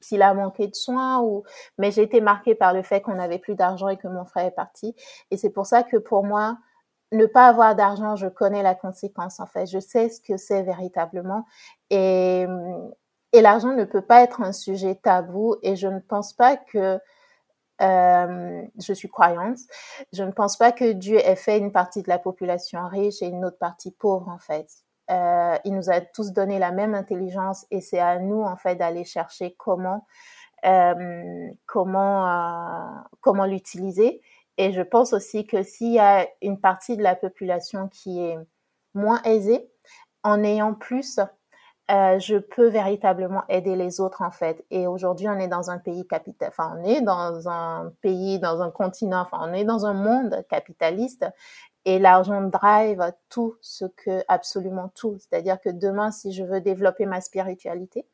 [0.00, 1.44] s'il a manqué de soins ou
[1.78, 4.46] mais j'ai été marquée par le fait qu'on n'avait plus d'argent et que mon frère
[4.46, 4.94] est parti
[5.30, 6.58] et c'est pour ça que pour moi
[7.12, 10.62] ne pas avoir d'argent, je connais la conséquence en fait, je sais ce que c'est
[10.62, 11.44] véritablement
[11.90, 12.46] et
[13.32, 16.98] et l'argent ne peut pas être un sujet tabou et je ne pense pas que
[17.80, 19.58] euh, je suis croyante.
[20.12, 23.26] Je ne pense pas que Dieu ait fait une partie de la population riche et
[23.26, 24.68] une autre partie pauvre en fait.
[25.10, 28.76] Euh, il nous a tous donné la même intelligence et c'est à nous en fait
[28.76, 30.06] d'aller chercher comment
[31.66, 34.20] comment comment l'utiliser.
[34.58, 38.36] Et je pense aussi que s'il y a une partie de la population qui est
[38.92, 39.70] moins aisée,
[40.22, 41.18] en ayant plus,
[41.90, 44.64] euh, je peux véritablement aider les autres en fait.
[44.70, 48.62] Et aujourd'hui, on est dans un pays capital, enfin, on est dans un pays, dans
[48.62, 51.26] un continent, enfin, on est dans un monde capitaliste.
[51.86, 55.16] Et l'argent drive tout ce que, absolument tout.
[55.18, 58.06] C'est-à-dire que demain, si je veux développer ma spiritualité,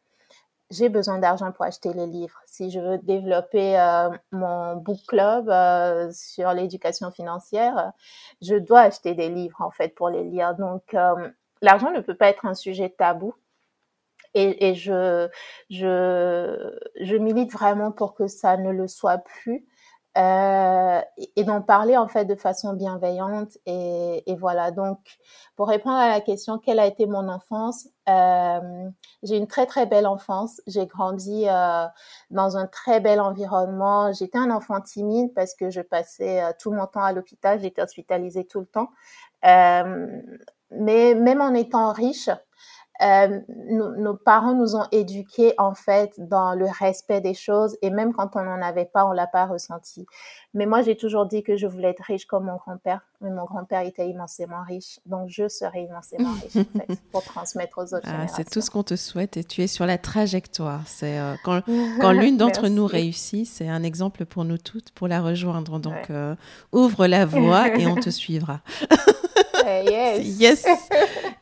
[0.71, 2.41] j'ai besoin d'argent pour acheter les livres.
[2.47, 7.93] Si je veux développer euh, mon book club euh, sur l'éducation financière,
[8.41, 10.55] je dois acheter des livres en fait pour les lire.
[10.55, 10.97] Donc
[11.61, 13.35] l'argent ne peut pas être un sujet tabou
[14.37, 15.29] et, et je,
[15.71, 19.67] je, je milite vraiment pour que ça ne le soit plus.
[20.17, 21.01] Euh,
[21.37, 24.71] et d'en parler en fait de façon bienveillante et, et, voilà.
[24.71, 24.99] Donc
[25.57, 28.89] pour répondre à la question quelle a été mon enfance euh,
[29.23, 30.61] j'ai une très très belle enfance.
[30.67, 31.87] J'ai grandi euh,
[32.31, 34.13] dans un très bel environnement.
[34.13, 37.61] J'étais un enfant timide parce que je passais euh, tout mon temps à l'hôpital.
[37.61, 38.91] J'étais hospitalisée tout le temps.
[39.45, 40.23] Euh,
[40.71, 42.31] mais même en étant riche
[43.03, 48.15] euh, nos, parents nous ont éduqués en fait dans le respect des choses et même
[48.15, 50.07] quand on n'en avait pas, on l'a pas ressenti.
[50.55, 53.01] Mais moi, j'ai toujours dit que je voulais être riche comme mon grand-père.
[53.21, 57.79] Mais mon grand-père était immensément riche, donc je serai immensément riche en fait, pour transmettre
[57.79, 60.81] aux autres ah, C'est tout ce qu'on te souhaite et tu es sur la trajectoire.
[60.87, 61.63] C'est euh, quand,
[62.01, 65.79] quand l'une d'entre nous réussit, c'est un exemple pour nous toutes pour la rejoindre.
[65.79, 66.35] Donc euh,
[66.73, 68.61] ouvre la voie et on te suivra.
[69.65, 70.39] yes.
[70.39, 70.67] yes.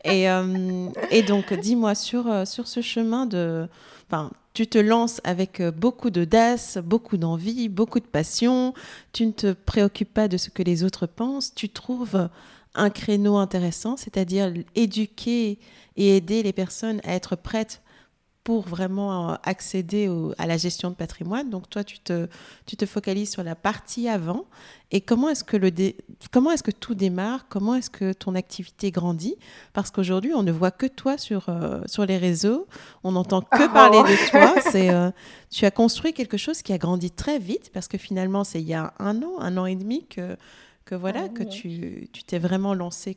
[0.04, 3.66] Et, euh, et donc, dis-moi, sur, euh, sur ce chemin de...
[4.06, 8.74] Enfin, tu te lances avec euh, beaucoup d'audace, beaucoup d'envie, beaucoup de passion.
[9.12, 11.54] Tu ne te préoccupes pas de ce que les autres pensent.
[11.54, 12.28] Tu trouves
[12.74, 15.58] un créneau intéressant, c'est-à-dire éduquer
[15.96, 17.82] et aider les personnes à être prêtes
[18.44, 21.48] pour vraiment euh, accéder à la gestion de patrimoine.
[21.48, 22.28] Donc toi, tu te,
[22.66, 24.44] tu te focalises sur la partie avant.
[24.90, 25.70] Et comment est-ce que, le
[26.30, 27.46] comment est-ce que tout démarre?
[27.48, 29.34] Comment est-ce que ton activité grandit?
[29.72, 32.68] Parce qu'aujourd'hui, on ne voit que toi sur, euh, sur les réseaux.
[33.02, 34.54] On n'entend que ah parler de toi.
[34.70, 35.10] C'est, euh,
[35.50, 38.68] tu as construit quelque chose qui a grandi très vite parce que finalement, c'est il
[38.68, 40.36] y a un an, un an et demi que,
[40.84, 43.16] que voilà, ah que tu, tu t'es vraiment lancé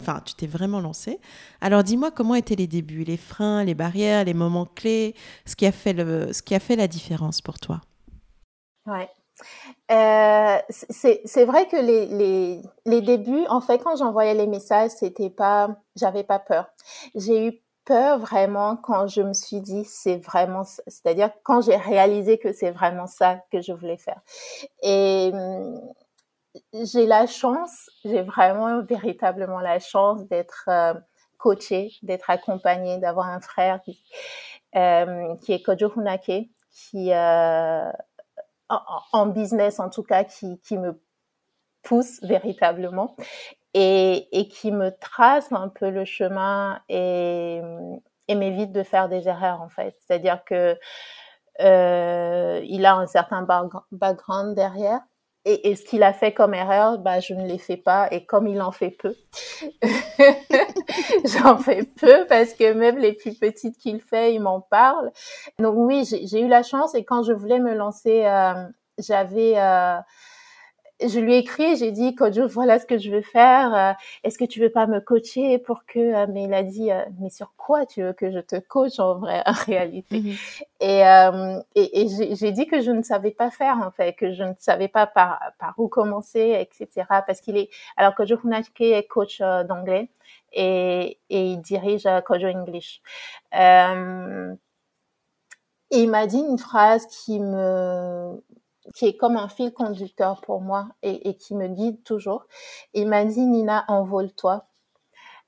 [0.00, 1.20] enfin, tu t'es vraiment lancé.
[1.60, 5.14] Alors dis-moi comment étaient les débuts, les freins, les barrières, les moments clés,
[5.46, 7.80] ce qui a fait, le, ce qui a fait la différence pour toi?
[8.86, 9.08] Ouais.
[9.90, 15.30] Euh, c'est vrai que les, les, les, débuts, en fait, quand j'envoyais les messages, c'était
[15.30, 16.66] pas, j'avais pas peur.
[17.14, 17.52] J'ai eu
[17.84, 22.70] peur vraiment quand je me suis dit c'est vraiment, c'est-à-dire quand j'ai réalisé que c'est
[22.70, 24.20] vraiment ça que je voulais faire.
[24.82, 25.80] Et hum,
[26.72, 30.94] j'ai la chance, j'ai vraiment véritablement la chance d'être euh,
[31.38, 34.02] coachée, d'être accompagnée, d'avoir un frère qui,
[34.76, 37.90] euh, qui est Kojo Hunake, qui euh,
[38.68, 41.00] en, business en tout cas, qui, qui me
[41.82, 43.16] pousse véritablement
[43.74, 47.60] et, et qui me trace un peu le chemin et,
[48.28, 49.96] et m'évite de faire des erreurs en fait.
[49.98, 50.78] C'est-à-dire que
[51.60, 53.46] euh, il a un certain
[53.92, 55.00] background derrière
[55.44, 58.08] et, et, ce qu'il a fait comme erreur, bah, je ne l'ai fait pas.
[58.10, 59.14] Et comme il en fait peu,
[61.24, 65.10] j'en fais peu parce que même les plus petites qu'il fait, il m'en parle.
[65.58, 66.94] Donc oui, j'ai eu la chance.
[66.94, 68.66] Et quand je voulais me lancer, euh,
[68.98, 69.96] j'avais euh,
[71.06, 73.74] je lui ai écrit, j'ai dit, Kojo, voilà ce que je veux faire.
[73.74, 73.92] Euh,
[74.24, 77.02] est-ce que tu veux pas me coacher pour que, euh, mais il a dit, euh,
[77.18, 80.20] mais sur quoi tu veux que je te coach en vrai, en réalité?
[80.20, 80.34] Mhm.
[80.80, 81.00] Et,
[81.74, 84.54] et, et j'ai dit que je ne savais pas faire, en fait, que je ne
[84.58, 87.06] savais pas par, par où commencer, etc.
[87.26, 90.08] Parce qu'il est, alors Kojo Funake est coach d'anglais
[90.52, 93.02] et, et il dirige Kojo English.
[93.54, 94.54] Euh,
[95.90, 98.42] et il m'a dit une phrase qui me
[98.94, 102.46] qui est comme un fil conducteur pour moi et, et qui me guide toujours.
[102.94, 104.66] Il m'a dit, Nina, envole-toi.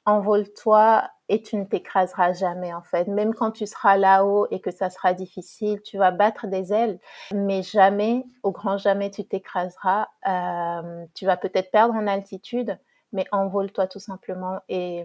[0.05, 3.07] Envole-toi et tu ne t'écraseras jamais en fait.
[3.09, 6.99] Même quand tu seras là-haut et que ça sera difficile, tu vas battre des ailes,
[7.33, 10.09] mais jamais, au grand jamais, tu t'écraseras.
[10.29, 12.79] Euh, tu vas peut-être perdre en altitude,
[13.13, 14.61] mais envole-toi tout simplement.
[14.69, 15.05] Et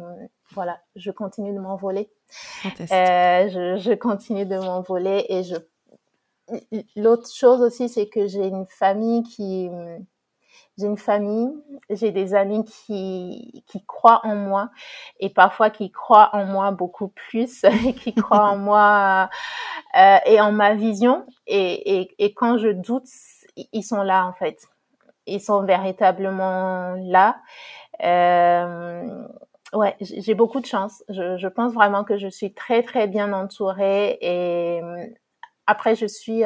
[0.52, 2.12] voilà, je continue de m'envoler.
[2.66, 5.56] Euh, je, je continue de m'envoler et je
[6.96, 9.70] l'autre chose aussi, c'est que j'ai une famille qui,
[10.78, 11.50] j'ai une famille,
[11.90, 14.70] j'ai des amis qui, qui croient en moi
[15.20, 17.66] et parfois qui croient en moi beaucoup plus,
[18.02, 19.30] qui croient en moi
[19.98, 21.26] euh, et en ma vision.
[21.48, 23.08] Et, et, et quand je doute,
[23.74, 24.68] ils sont là en fait.
[25.26, 27.38] Ils sont véritablement là.
[28.04, 29.28] Euh,
[29.74, 31.04] ouais, j'ai beaucoup de chance.
[31.10, 34.82] Je, je pense vraiment que je suis très très bien entourée et
[35.68, 36.44] après, je suis,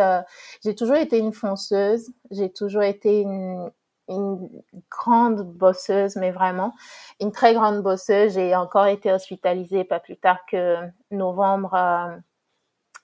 [0.64, 3.72] j'ai toujours été une fonceuse, j'ai toujours été une,
[4.12, 4.50] une
[4.90, 6.74] grande bosseuse, mais vraiment
[7.20, 8.34] une très grande bosseuse.
[8.34, 10.78] J'ai encore été hospitalisée pas plus tard que
[11.12, 12.16] novembre euh,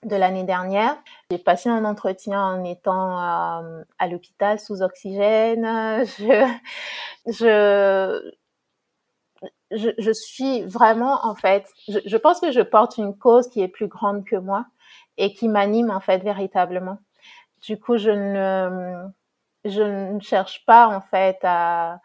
[0.04, 0.96] de l'année dernière.
[1.30, 6.04] J'ai passé un entretien en étant euh, à l'hôpital sous oxygène.
[7.26, 8.32] Je,
[9.70, 13.60] je, je, suis vraiment, en fait, je, je pense que je porte une cause qui
[13.60, 14.64] est plus grande que moi
[15.18, 16.98] et qui m'anime, en fait, véritablement.
[17.62, 19.08] Du coup, je ne,
[19.64, 22.00] je ne cherche pas en fait à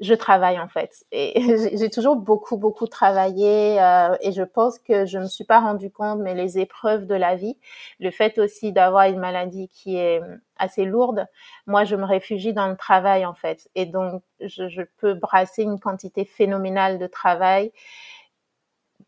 [0.00, 1.34] je travaille en fait et
[1.78, 5.90] j'ai toujours beaucoup beaucoup travaillé euh, et je pense que je me suis pas rendu
[5.90, 7.56] compte mais les épreuves de la vie
[8.00, 10.20] le fait aussi d'avoir une maladie qui est
[10.56, 11.26] assez lourde
[11.66, 15.62] moi je me réfugie dans le travail en fait et donc je, je peux brasser
[15.62, 17.72] une quantité phénoménale de travail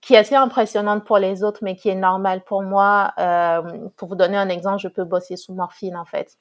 [0.01, 3.13] qui est assez impressionnante pour les autres mais qui est normale pour moi.
[3.19, 6.37] Euh, pour vous donner un exemple je peux bosser sous morphine en fait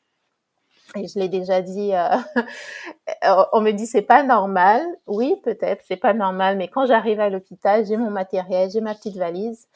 [0.95, 2.15] et je l'ai déjà dit, euh,
[3.53, 4.81] on me dit c'est pas normal.
[5.07, 8.93] Oui, peut-être, c'est pas normal, mais quand j'arrive à l'hôpital, j'ai mon matériel, j'ai ma
[8.93, 9.67] petite valise,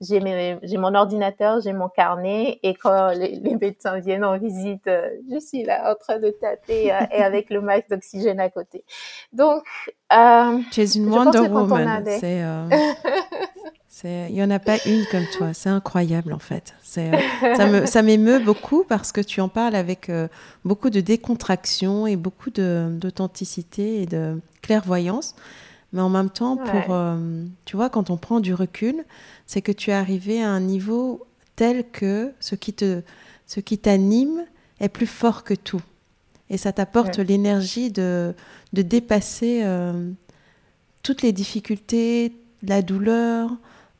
[0.00, 5.38] j'ai mon ordinateur, j'ai mon carnet, et quand les, médecins viennent en visite, euh, je
[5.38, 8.84] suis là en train de taper euh, et avec le masque d'oxygène à côté.
[9.32, 9.64] Donc,
[10.70, 12.04] tu es une Wonder Woman.
[12.06, 12.42] C'est
[14.04, 15.52] il n'y en a pas une comme toi.
[15.52, 16.74] C'est incroyable, en fait.
[16.98, 20.28] Euh, ça m'émeut beaucoup parce que tu en parles avec euh,
[20.64, 25.34] beaucoup de décontraction et beaucoup d'authenticité et de clairvoyance.
[25.92, 29.04] Mais en même temps, pour, euh, tu vois, quand on prend du recul,
[29.46, 33.02] c'est que tu es arrivé à un niveau tel que ce qui te,
[33.46, 34.46] ce qui t'anime
[34.80, 35.82] est plus fort que tout.
[36.48, 38.34] Et ça t'apporte l'énergie de,
[38.72, 39.64] de dépasser
[41.02, 43.50] toutes les difficultés, la douleur,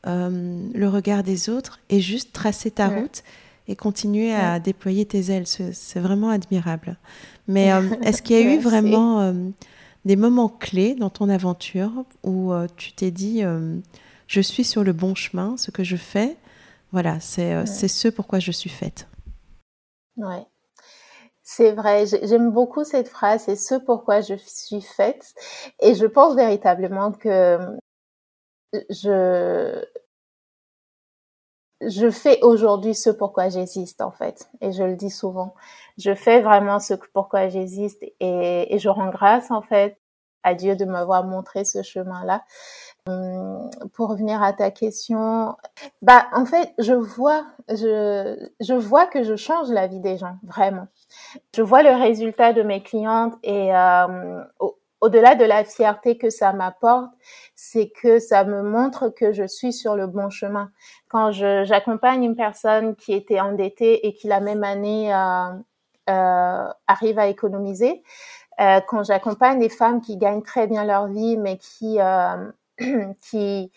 [0.05, 3.23] euh, le regard des autres et juste tracer ta route
[3.67, 5.47] et continuer à déployer tes ailes.
[5.47, 6.97] C'est vraiment admirable.
[7.47, 9.33] Mais euh, est-ce qu'il y a eu vraiment euh,
[10.03, 11.91] des moments clés dans ton aventure
[12.23, 13.43] où tu t'es dit
[14.27, 16.37] je suis sur le bon chemin, ce que je fais,
[16.91, 19.07] voilà, c'est ce pourquoi je suis faite.
[20.17, 20.45] Ouais.
[21.45, 25.33] C'est vrai, j'aime beaucoup cette phrase, c'est ce pourquoi je suis faite.
[25.81, 27.59] Et je pense véritablement que
[28.89, 29.83] je,
[31.87, 34.49] je fais aujourd'hui ce pourquoi j'existe en fait.
[34.61, 35.53] Et je le dis souvent.
[35.97, 39.97] Je fais vraiment ce pourquoi j'existe et, je rends grâce en fait
[40.43, 42.43] à Dieu de m'avoir montré ce chemin là
[43.07, 45.55] hum, pour revenir à ta question
[46.01, 50.35] bah en fait je vois je je vois que je change la vie des gens
[50.43, 50.87] vraiment.
[51.55, 54.43] Je vois le résultat de mes clientes et euh,
[55.03, 57.11] au-delà de la fierté que ça m'apporte,
[57.55, 60.71] c'est que ça me montre que je suis sur le bon chemin.
[61.09, 65.49] Quand j'accompagne une personne qui était endettée et qui la même année euh,
[66.09, 68.01] euh, arrive à économiser,
[68.61, 72.51] euh, quand j'accompagne des femmes qui gagnent très bien leur vie mais qui euh,
[73.29, 73.71] qui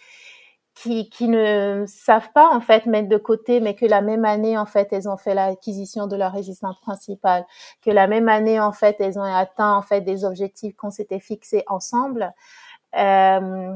[0.77, 4.59] qui, qui ne savent pas en fait mettre de côté, mais que la même année
[4.59, 7.47] en fait elles ont fait l'acquisition de leur résistance principale,
[7.83, 11.19] que la même année en fait elles ont atteint en fait des objectifs qu'on s'était
[11.21, 12.33] fixés ensemble.
[12.97, 13.75] Euh,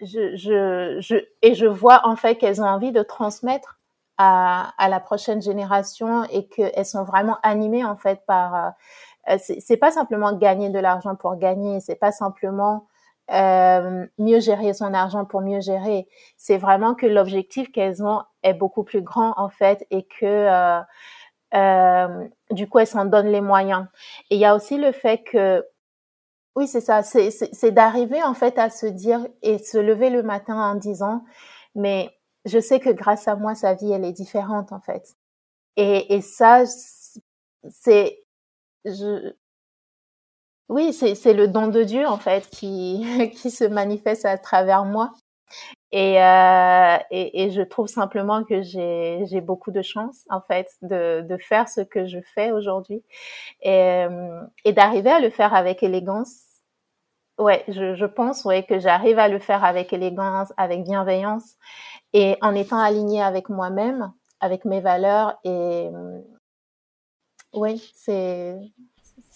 [0.00, 3.80] je, je, je, et je vois en fait qu'elles ont envie de transmettre
[4.16, 8.74] à, à la prochaine génération et qu'elles sont vraiment animées en fait par.
[9.28, 12.86] Euh, c'est pas simplement gagner de l'argent pour gagner, c'est pas simplement
[13.30, 16.06] euh, mieux gérer son argent pour mieux gérer.
[16.38, 20.80] C'est vraiment que l'objectif qu'elles ont est beaucoup plus grand en fait et que euh,
[21.54, 23.86] euh, du coup elles s'en donnent les moyens.
[24.30, 25.64] Et il y a aussi le fait que
[26.56, 30.56] oui c'est ça, c'est d'arriver en fait à se dire et se lever le matin
[30.56, 31.24] en disant
[31.74, 32.10] mais
[32.46, 35.16] je sais que grâce à moi sa vie elle est différente en fait.
[35.76, 36.64] Et, et ça
[37.68, 38.24] c'est
[38.84, 39.32] je
[40.68, 43.04] oui, c'est le don de Dieu en fait qui,
[43.34, 45.12] qui se manifeste à travers moi.
[45.92, 51.22] Et, euh, et, et, je trouve simplement que j'ai beaucoup de chance en fait de,
[51.22, 53.02] de faire ce que je fais aujourd'hui
[53.62, 56.42] et, euh, et d'arriver à le faire avec élégance.
[57.38, 61.56] Ouais, je, je pense ouais que j'arrive à le faire avec élégance, avec bienveillance
[62.12, 65.88] et en étant alignée avec moi-même, avec mes valeurs et
[67.54, 68.58] oui, c'est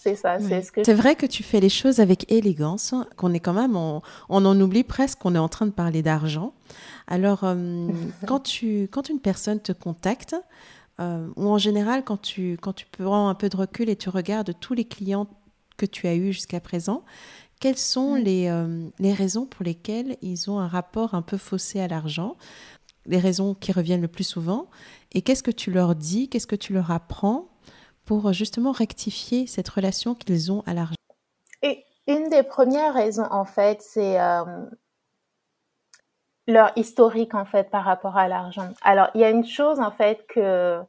[0.03, 0.83] c'est ça, c'est ce que.
[0.83, 4.61] C'est vrai que tu fais les choses avec élégance, qu'on est quand même, on, en
[4.61, 6.53] oublie presque qu'on est en train de parler d'argent.
[7.07, 7.87] Alors, euh,
[8.27, 10.35] quand, tu, quand une personne te contacte,
[10.99, 14.09] euh, ou en général, quand tu, quand tu prends un peu de recul et tu
[14.09, 15.27] regardes tous les clients
[15.77, 17.03] que tu as eus jusqu'à présent,
[17.61, 21.79] quelles sont les, euh, les raisons pour lesquelles ils ont un rapport un peu faussé
[21.79, 22.35] à l'argent
[23.05, 24.69] les raisons qui reviennent le plus souvent
[25.11, 27.49] Et qu'est-ce que tu leur dis Qu'est-ce que tu leur apprends
[28.05, 30.95] pour justement rectifier cette relation qu'ils ont à l'argent.
[31.61, 34.43] Et une des premières raisons, en fait, c'est euh,
[36.47, 38.69] leur historique, en fait, par rapport à l'argent.
[38.81, 40.81] Alors, il y a une chose, en fait, que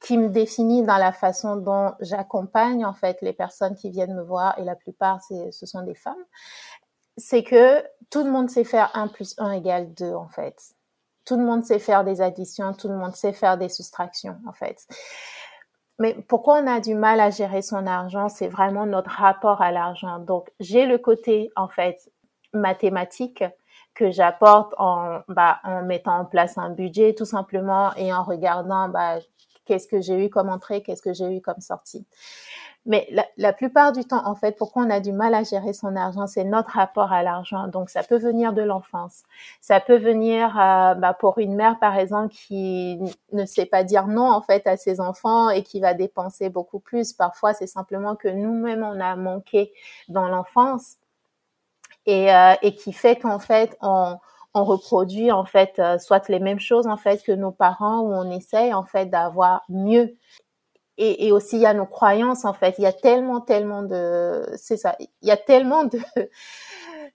[0.00, 4.22] qui me définit dans la façon dont j'accompagne en fait les personnes qui viennent me
[4.22, 6.24] voir et la plupart ce sont des femmes
[7.16, 10.56] c'est que tout le monde sait faire 1 plus 1 égale 2 en fait.
[11.24, 14.52] Tout le monde sait faire des additions tout le monde sait faire des soustractions en
[14.52, 14.86] fait
[15.98, 18.28] mais pourquoi on a du mal à gérer son argent?
[18.28, 20.18] C'est vraiment notre rapport à l'argent.
[20.20, 22.10] Donc j'ai le côté en fait
[22.54, 23.44] mathématique
[23.94, 28.88] que j'apporte en, bah, en mettant en place un budget tout simplement et en regardant
[28.88, 29.18] bah,
[29.68, 32.06] qu'est-ce que j'ai eu comme entrée, qu'est-ce que j'ai eu comme sortie.
[32.86, 33.06] Mais
[33.36, 36.26] la, plupart du temps, en fait, pourquoi on a du mal à gérer son argent,
[36.26, 37.68] c'est notre rapport à l'argent.
[37.68, 39.24] Donc, ça peut venir de l'enfance.
[39.60, 42.98] Ça peut venir euh, bah, pour une mère, par exemple, qui
[43.32, 46.78] ne sait pas dire non, en fait, à ses enfants et qui va dépenser beaucoup
[46.78, 47.12] plus.
[47.12, 49.70] Parfois, c'est simplement que nous-mêmes, on a manqué
[50.08, 50.96] dans l'enfance
[52.06, 54.16] et, euh, et qui fait qu'en fait, on,
[54.54, 58.12] on reproduit en fait euh, soit les mêmes choses en fait que nos parents ou
[58.12, 60.16] on essaye en fait d'avoir mieux.
[61.00, 62.74] Et, et, aussi il y a nos croyances en fait.
[62.78, 65.98] Il y a tellement tellement de c'est ça il y a tellement de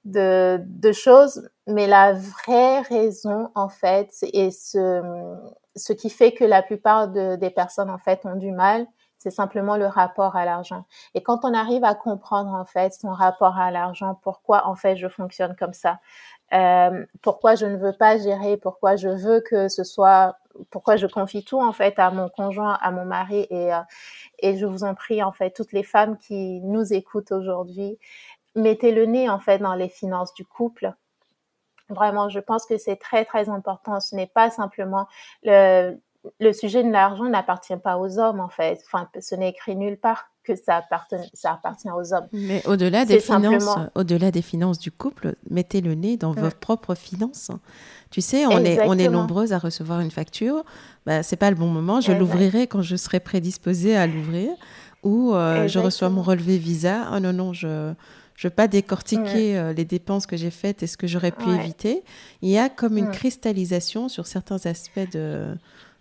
[0.05, 1.49] de, de choses.
[1.67, 5.01] Mais la vraie raison en fait et ce
[5.75, 8.87] ce qui fait que la plupart de, des personnes en fait ont du mal
[9.23, 10.85] c'est simplement le rapport à l'argent.
[11.13, 14.97] Et quand on arrive à comprendre en fait son rapport à l'argent, pourquoi en fait
[14.97, 15.99] je fonctionne comme ça,
[16.53, 20.37] euh, pourquoi je ne veux pas gérer, pourquoi je veux que ce soit,
[20.69, 23.79] pourquoi je confie tout en fait à mon conjoint, à mon mari et euh,
[24.39, 27.97] et je vous en prie en fait toutes les femmes qui nous écoutent aujourd'hui,
[28.55, 30.93] mettez le nez en fait dans les finances du couple.
[31.89, 33.99] Vraiment, je pense que c'est très très important.
[33.99, 35.07] Ce n'est pas simplement
[35.43, 35.97] le
[36.39, 38.81] le sujet de l'argent n'appartient pas aux hommes en fait.
[38.85, 42.27] Enfin, ce n'est écrit nulle part que ça appartient, ça appartient aux hommes.
[42.33, 46.95] Mais au-delà des finances, au-delà des finances du couple, mettez le nez dans vos propres
[46.95, 47.51] finances.
[48.11, 50.63] Tu sais, on est on est nombreuses à recevoir une facture.
[51.05, 52.01] Bah, c'est pas le bon moment.
[52.01, 54.51] Je l'ouvrirai quand je serai prédisposée à l'ouvrir.
[55.03, 57.09] Ou euh, je reçois mon relevé Visa.
[57.13, 57.93] Oh non non, je
[58.35, 61.49] je veux pas décortiquer euh, les dépenses que j'ai faites et ce que j'aurais pu
[61.49, 62.03] éviter.
[62.41, 65.55] Il y a comme une cristallisation sur certains aspects de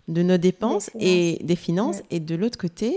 [0.07, 2.01] de nos dépenses et des finances.
[2.09, 2.95] Et de l'autre côté,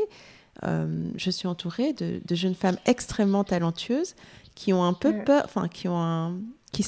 [0.64, 0.86] euh,
[1.16, 4.14] je suis entourée de, jeunes femmes extrêmement talentueuses
[4.54, 6.38] qui ont un peu peur, enfin qui ont un,
[6.72, 6.84] qui,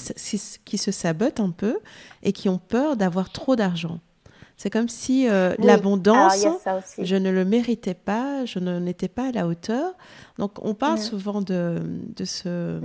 [0.64, 1.79] qui, se sabotent un peu
[2.23, 4.01] et qui ont peur d'avoir trop d'argent.
[4.57, 6.45] C'est comme si euh, l'abondance,
[6.99, 9.93] je ne le méritais pas, je n'en étais pas à la hauteur.
[10.37, 11.81] Donc on parle souvent de,
[12.16, 12.81] de, ce,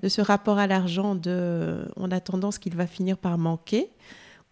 [0.00, 3.90] de ce rapport à l'argent, de on a tendance qu'il va finir par manquer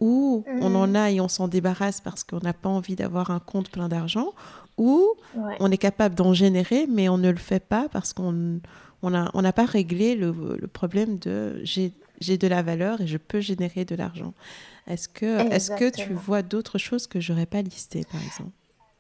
[0.05, 0.97] ou on en mm.
[0.97, 4.35] a et on s'en débarrasse parce qu'on n'a pas envie d'avoir un compte plein d'argent,
[4.77, 5.15] ou
[5.61, 8.61] on est capable d'en générer, mais on ne le fait pas parce qu'on
[9.03, 10.35] n'a on pas réglé le,
[10.71, 14.35] problème de j'ai de la valeur et je peux générer de l'argent.
[14.87, 18.51] Est-ce que, est que tu vois d'autres choses que j'aurais pas listées, par exemple?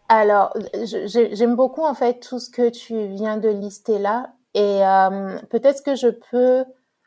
[0.09, 4.31] Alors, j'aime beaucoup en fait tout ce que tu viens de lister là.
[4.55, 6.65] Et euh, peut-être que je peux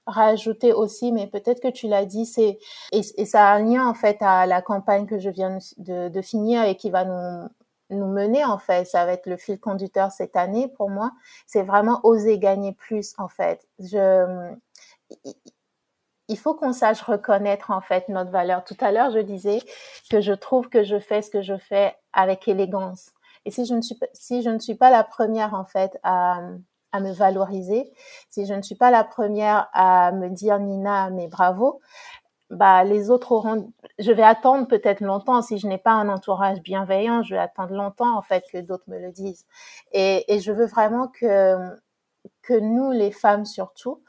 [0.07, 2.59] rajouter aussi, mais peut-être que tu l'as dit, c'est
[2.91, 6.21] et, ça a un lien en fait à la campagne que je viens de, de
[6.21, 7.49] finir et qui va nous
[7.89, 8.85] nous mener en fait.
[8.85, 11.11] Ça va être le fil conducteur cette année pour moi.
[11.45, 13.67] C'est vraiment oser gagner plus en fait.
[13.79, 14.55] Je
[16.29, 18.63] il faut qu'on sache reconnaître en fait notre valeur.
[18.65, 19.59] Tout à l'heure, je disais
[20.09, 23.11] que je trouve que je fais ce que je fais avec élégance.
[23.45, 26.41] Et si je ne suis si je ne suis pas la première en fait à
[26.91, 27.91] à me valoriser,
[28.29, 31.81] si je ne suis pas la première à me dire Nina, mais bravo,
[32.49, 33.71] bah les autres auront.
[33.99, 37.23] Je vais attendre peut-être longtemps si je n'ai pas un entourage bienveillant.
[37.23, 39.45] Je vais attendre longtemps en fait que d'autres me le disent.
[39.91, 41.57] Et, et je veux vraiment que
[42.41, 44.01] que nous les femmes surtout,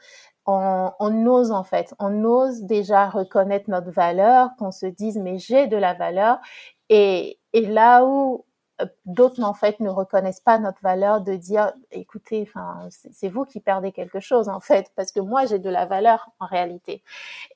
[0.45, 5.37] on, on, ose en fait, on ose déjà reconnaître notre valeur, qu'on se dise mais
[5.37, 6.39] j'ai de la valeur.
[6.89, 8.45] Et, et là où
[9.05, 13.59] d'autres en fait ne reconnaissent pas notre valeur de dire écoutez enfin c'est vous qui
[13.59, 17.03] perdez quelque chose en fait parce que moi j'ai de la valeur en réalité.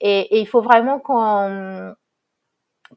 [0.02, 1.96] Et, il faut vraiment qu'on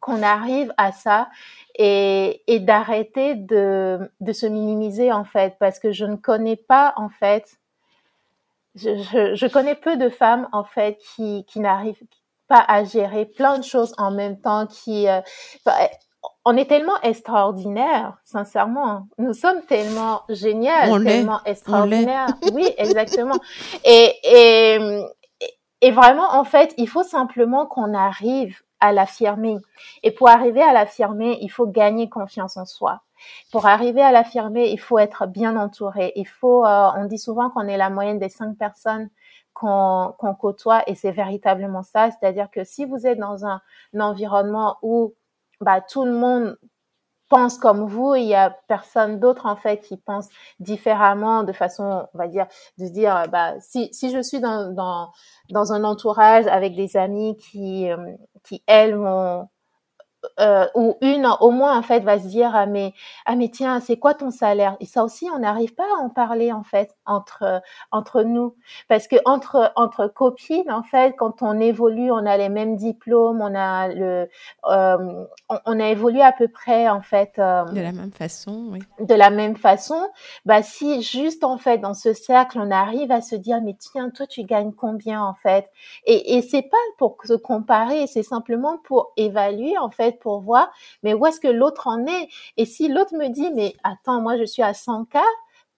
[0.01, 1.29] qu'on arrive à ça
[1.77, 6.93] et, et d'arrêter de, de se minimiser en fait parce que je ne connais pas
[6.97, 7.59] en fait
[8.75, 12.03] je, je, connais peu de femmes en fait qui, qui n'arrivent
[12.47, 15.21] pas à gérer plein de choses en même temps qui euh,
[16.49, 19.09] on est tellement extraordinaire, sincèrement.
[19.19, 22.29] Nous sommes tellement géniaux, tellement extraordinaires.
[22.53, 23.35] Oui, exactement.
[23.85, 24.79] Et, et,
[25.81, 29.57] et vraiment, en fait, il faut simplement qu'on arrive à l'affirmer.
[30.05, 33.01] Et pour arriver à l'affirmer, il faut gagner confiance en soi.
[33.51, 36.13] Pour arriver à l'affirmer, il faut être bien entouré.
[36.15, 39.11] Il faut, euh, on dit souvent qu'on est la moyenne des cinq personnes
[39.53, 42.11] qu'on côtoie et c'est véritablement ça.
[42.11, 43.61] C'est-à-dire que si vous êtes dans un,
[43.99, 45.15] environnement où
[45.61, 46.57] bah, tout le monde
[47.29, 50.29] pense comme vous, il y a personne d'autre en fait qui pense
[50.61, 52.47] différemment de façon, on va dire,
[52.79, 55.11] de dire, bah si si je suis dans dans
[55.51, 57.97] dans un entourage avec des amis qui euh,
[58.45, 59.49] qui elles vont
[60.41, 62.93] euh, ou une au moins en fait va se dire ah mais
[63.25, 64.77] ah mais tiens c'est quoi ton salaire?
[64.81, 67.63] Et ça aussi on n'arrive pas à en parler en fait entre
[67.93, 68.55] entre nous.
[68.89, 73.41] Parce que entre entre copines en fait quand on évolue on a les mêmes diplômes
[73.41, 74.29] on a le
[74.67, 78.81] euh, on, a évolué à peu près en fait euh, de la même façon oui.
[79.01, 80.09] de la même façon
[80.45, 84.11] bah si juste en fait dans ce cercle on arrive à se dire mais tiens
[84.11, 85.71] toi tu gagnes combien en fait?
[86.05, 90.71] Et et c'est pas pour se comparer c'est simplement pour évaluer en fait pour voir,
[91.03, 92.29] mais où est-ce que l'autre en est?
[92.57, 95.21] Et si l'autre me dit, mais attends, moi je suis à 100K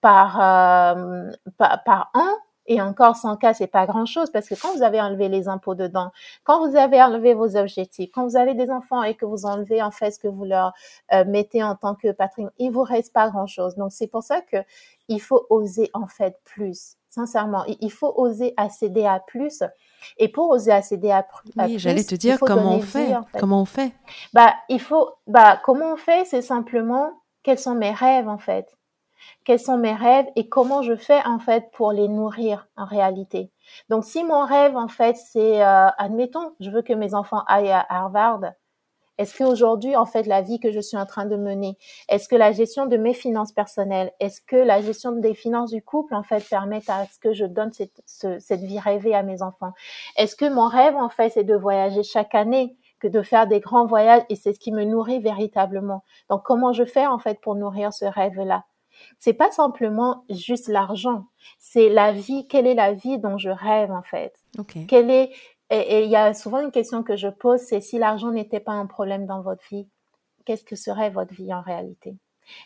[0.01, 2.29] par, euh, par, an,
[2.65, 5.73] et encore 100K, c'est pas grand chose parce que quand vous avez enlevé les impôts
[5.73, 6.11] dedans,
[6.43, 9.81] quand vous avez enlevé vos objectifs, quand vous avez des enfants et que vous enlevez
[9.81, 10.73] en fait ce que vous leur
[11.11, 13.75] euh, mettez en tant que patrimoine, il vous reste pas grand chose.
[13.75, 14.57] Donc c'est pour ça que
[15.07, 16.98] il faut oser en fait plus.
[17.09, 19.63] Sincèrement, il faut oser accéder à plus.
[20.17, 23.15] Et pour oser accéder à, plus, oui, j'allais te dire comment on fait.
[23.39, 23.93] Comment on fait
[24.33, 25.09] Bah, il faut.
[25.27, 27.11] Bah, comment on fait C'est simplement
[27.43, 28.77] quels sont mes rêves en fait.
[29.43, 33.51] Quels sont mes rêves et comment je fais en fait pour les nourrir en réalité.
[33.89, 37.71] Donc, si mon rêve en fait c'est, euh, admettons, je veux que mes enfants aillent
[37.71, 38.41] à Harvard,
[39.19, 42.37] est-ce qu'aujourd'hui, en fait, la vie que je suis en train de mener, est-ce que
[42.37, 46.23] la gestion de mes finances personnelles, est-ce que la gestion des finances du couple, en
[46.23, 49.73] fait, permet à ce que je donne cette, cette vie rêvée à mes enfants?
[50.15, 53.59] Est-ce que mon rêve, en fait, c'est de voyager chaque année que de faire des
[53.59, 56.05] grands voyages et c'est ce qui me nourrit véritablement?
[56.29, 58.63] Donc, comment je fais, en fait, pour nourrir ce rêve-là?
[59.17, 61.25] C'est pas simplement juste l'argent,
[61.57, 62.47] c'est la vie.
[62.47, 64.33] Quelle est la vie dont je rêve en fait?
[64.87, 65.31] Quelle est
[65.69, 68.71] et il y a souvent une question que je pose, c'est si l'argent n'était pas
[68.71, 69.87] un problème dans votre vie,
[70.45, 72.17] qu'est-ce que serait votre vie en réalité?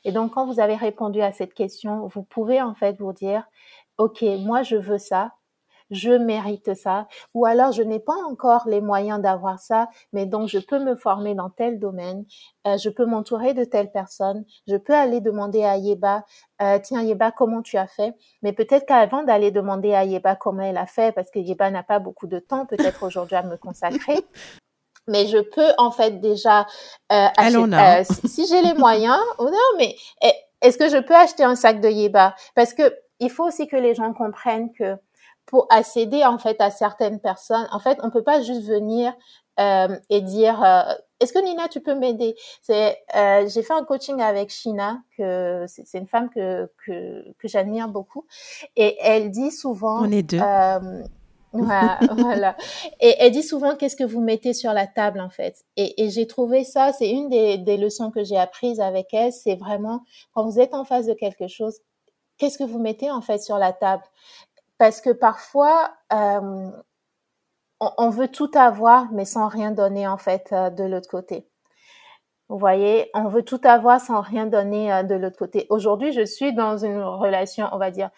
[0.05, 3.45] Et donc, quand vous avez répondu à cette question, vous pouvez en fait vous dire,
[3.97, 5.33] OK, moi je veux ça,
[5.91, 10.47] je mérite ça, ou alors je n'ai pas encore les moyens d'avoir ça, mais donc
[10.47, 12.25] je peux me former dans tel domaine,
[12.67, 16.25] euh, je peux m'entourer de telle personne, je peux aller demander à Yeba,
[16.61, 18.13] euh, tiens Yeba, comment tu as fait?
[18.41, 21.83] Mais peut-être qu'avant d'aller demander à Yeba comment elle a fait, parce que Yeba n'a
[21.83, 24.19] pas beaucoup de temps peut-être aujourd'hui à me consacrer,
[25.07, 26.61] mais je peux en fait déjà
[27.11, 29.95] euh, acheter, euh, si, si j'ai les moyens, oh non, mais
[30.61, 32.35] est-ce que je peux acheter un sac de Yeba?
[32.55, 34.95] Parce que il faut aussi que les gens comprennent que
[35.53, 37.67] pour accéder en fait à certaines personnes.
[37.71, 39.13] En fait, on peut pas juste venir
[39.59, 42.33] euh, et dire euh, est-ce que Nina tu peux m'aider?
[42.63, 47.47] C'est euh, j'ai fait un coaching avec Shina que c'est une femme que que, que
[47.47, 48.25] j'admire beaucoup
[48.75, 50.39] et elle dit souvent on est deux.
[51.53, 52.57] Voilà,
[52.99, 55.65] Et elle dit souvent qu'est-ce que vous mettez sur la table en fait?
[55.77, 59.31] Et, et j'ai trouvé ça, c'est une des, des leçons que j'ai apprises avec elle,
[59.31, 60.01] c'est vraiment
[60.33, 61.77] quand vous êtes en face de quelque chose,
[62.39, 64.01] qu'est-ce que vous mettez en fait sur la table?
[64.83, 66.69] Parce que parfois, euh,
[67.79, 71.47] on, veut tout avoir, mais sans rien donner en fait euh, de l'autre côté.
[72.49, 75.67] Vous voyez, on veut tout avoir sans rien donner euh, de l'autre côté.
[75.69, 78.09] Aujourd'hui, je suis dans une relation, on va dire,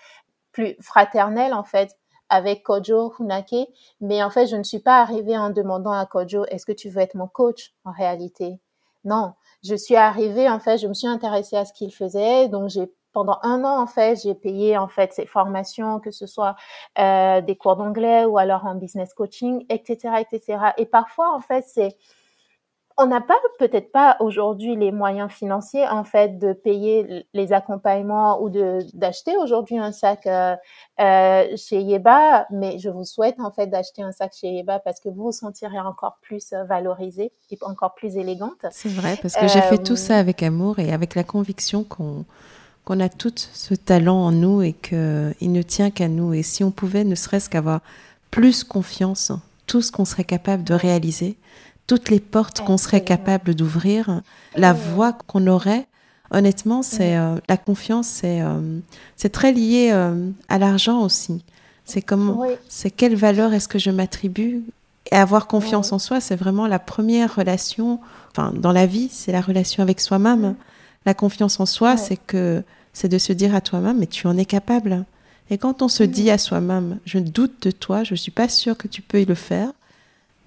[0.53, 1.95] plus fraternelle en fait
[2.29, 3.69] avec Kojo Hunake,
[4.01, 6.89] mais en fait, je ne suis pas arrivée en demandant à Kojo, est-ce que tu
[6.89, 8.59] veux être mon coach en réalité?
[9.03, 12.69] Non, je suis arrivée, en fait, je me suis intéressée à ce qu'il faisait, donc
[12.69, 16.57] j'ai pendant un an en fait, j'ai payé en fait ces formations, que ce soit
[16.99, 20.59] euh, des cours d'anglais ou alors en business coaching, etc., etc.
[20.77, 21.95] Et parfois en fait, c'est
[22.97, 28.41] on n'a pas peut-être pas aujourd'hui les moyens financiers en fait de payer les accompagnements
[28.41, 30.55] ou de d'acheter aujourd'hui un sac euh,
[30.99, 34.99] euh, chez Yeba, mais je vous souhaite en fait d'acheter un sac chez Yeba parce
[34.99, 38.65] que vous vous sentirez encore plus valorisée et encore plus élégante.
[38.71, 42.25] C'est vrai parce que j'ai fait tout ça avec amour et avec la conviction qu'on
[42.85, 46.33] qu'on a tout ce talent en nous et qu'il ne tient qu'à nous.
[46.33, 47.81] Et si on pouvait ne serait-ce qu'avoir
[48.31, 49.31] plus confiance,
[49.65, 51.35] tout ce qu'on serait capable de réaliser,
[51.87, 54.21] toutes les portes qu'on serait capable d'ouvrir,
[54.55, 55.87] la voix qu'on aurait,
[56.31, 58.79] honnêtement, c'est euh, la confiance, c'est euh,
[59.15, 61.43] c'est très lié euh, à l'argent aussi.
[61.85, 64.63] C'est comment, c'est quelle valeur est-ce que je m'attribue?
[65.11, 67.99] Et avoir confiance en soi, c'est vraiment la première relation.
[68.31, 70.55] Enfin, dans la vie, c'est la relation avec soi-même.
[71.05, 74.37] La confiance en soi, c'est que c'est de se dire à toi-même, mais tu en
[74.37, 75.05] es capable.
[75.49, 78.49] Et quand on se dit à soi-même, je doute de toi, je ne suis pas
[78.49, 79.71] sûre que tu peux le faire,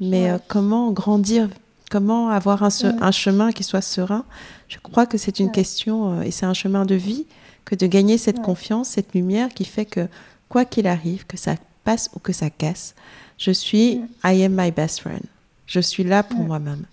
[0.00, 1.48] Mais comment grandir?
[1.90, 2.68] Comment avoir un,
[3.00, 4.24] un, chemin qui soit serein?
[4.68, 7.24] Je crois que c'est une question et c'est un chemin de vie
[7.64, 10.06] que de gagner cette confiance, cette lumière qui fait que
[10.48, 11.54] quoi qu'il arrive, que ça
[11.84, 12.94] passe ou que ça casse,
[13.38, 15.22] je suis I am my best friend.
[15.66, 16.84] Je suis là pour moi-même.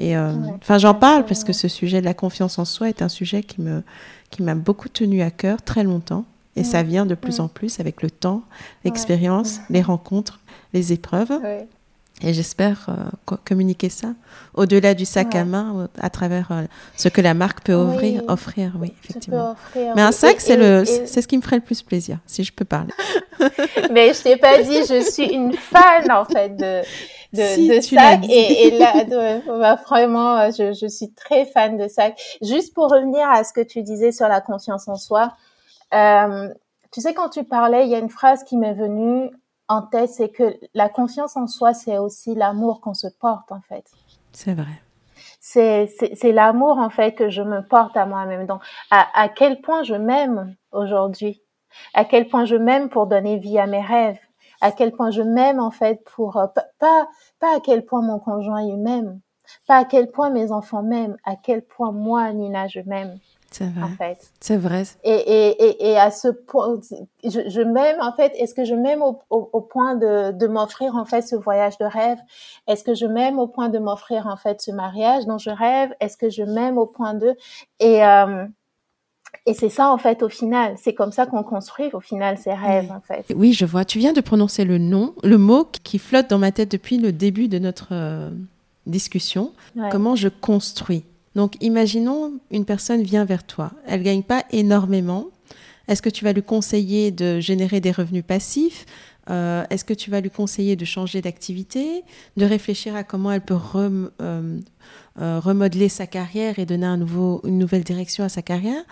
[0.00, 0.32] Et euh,
[0.62, 3.42] enfin, j'en parle parce que ce sujet de la confiance en soi est un sujet
[3.42, 3.82] qui me
[4.30, 6.24] qui m'a beaucoup tenu à cœur très longtemps.
[6.56, 8.42] Et ça vient de plus en plus avec le temps,
[8.84, 10.40] l'expérience, les rencontres,
[10.72, 11.32] les épreuves.
[12.22, 14.08] Et j'espère euh, communiquer ça
[14.54, 16.62] au-delà du sac à main, à travers euh,
[16.96, 18.22] ce que la marque peut offrir.
[18.28, 19.56] offrir oui, effectivement.
[19.74, 22.52] Mais un sac, c'est le, c'est ce qui me ferait le plus plaisir, si je
[22.52, 22.92] peux parler.
[23.90, 26.82] Mais je t'ai pas dit, je suis une fan en fait de
[27.32, 29.04] de, de sac et, et, là
[29.46, 32.20] bah, vraiment euh, je, je, suis très fan de sac.
[32.42, 35.34] Juste pour revenir à ce que tu disais sur la confiance en soi
[35.94, 36.48] euh,
[36.92, 39.30] tu sais quand tu parlais il y a une phrase qui m'est venue
[39.68, 43.60] en tête c'est que la confiance en soi c'est aussi l'amour qu'on se porte en
[43.60, 43.84] fait.
[44.32, 44.82] C'est vrai.
[45.40, 48.46] C'est c'est l'amour en fait que je me porte à moi-même.
[48.46, 51.42] Donc à, à quel point je m'aime aujourd'hui?
[51.94, 54.18] À quel point je m'aime pour donner vie à mes rêves?
[54.60, 56.46] À quel point je m'aime en fait pour euh,
[56.78, 57.08] pas
[57.38, 59.20] pas à quel point mon conjoint m'aime,
[59.66, 63.18] pas à quel point mes enfants m'aiment, à quel point moi Nina je m'aime.
[63.50, 63.82] C'est vrai.
[63.82, 64.30] En fait.
[64.38, 64.84] C'est vrai.
[65.02, 66.78] Et, et, et, et, à ce point,
[67.24, 68.32] je, je m'aime en fait.
[68.36, 71.84] Est-ce que je m'aime au, au, point de, de m'offrir en fait ce voyage de
[71.84, 72.18] rêve?
[72.68, 75.92] Est-ce que je m'aime au point de m'offrir en fait ce mariage dont je rêve?
[76.00, 77.36] Est-ce que je m'aime au point de
[77.80, 78.46] et euh,
[79.46, 80.74] et c'est ça, en fait, au final.
[80.76, 83.24] C'est comme ça qu'on construit, au final, ses rêves, en fait.
[83.34, 83.84] Oui, je vois.
[83.84, 87.12] Tu viens de prononcer le nom, le mot qui flotte dans ma tête depuis le
[87.12, 88.30] début de notre euh,
[88.86, 89.52] discussion.
[89.90, 91.04] Comment je construis?
[91.34, 93.70] Donc, imaginons une personne vient vers toi.
[93.86, 95.26] Elle gagne pas énormément.
[95.88, 98.84] Est-ce que tu vas lui conseiller de générer des revenus passifs?
[99.28, 102.04] Euh, Est-ce que tu vas lui conseiller de changer d'activité,
[102.36, 104.08] de réfléchir à comment elle peut euh,
[105.20, 108.82] euh, remodeler sa carrière et donner nouveau, une nouvelle direction à sa carrière?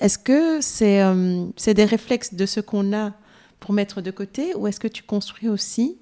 [0.00, 3.12] Est-ce que c'est des réflexes de ce qu'on a
[3.60, 5.98] pour mettre de côté ou est-ce que tu construis aussi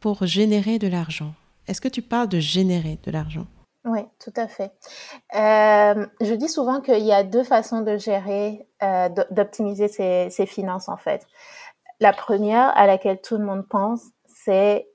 [0.00, 1.34] pour générer de l'argent?
[1.66, 3.46] Est-ce que tu parles de générer de l'argent?
[3.86, 4.70] Oui, tout à fait.
[5.34, 8.66] je dis souvent qu'il y a deux façons de gérer,
[9.30, 11.26] d'optimiser ses, finances en fait.
[12.04, 14.86] La première à laquelle tout le monde pense, c'est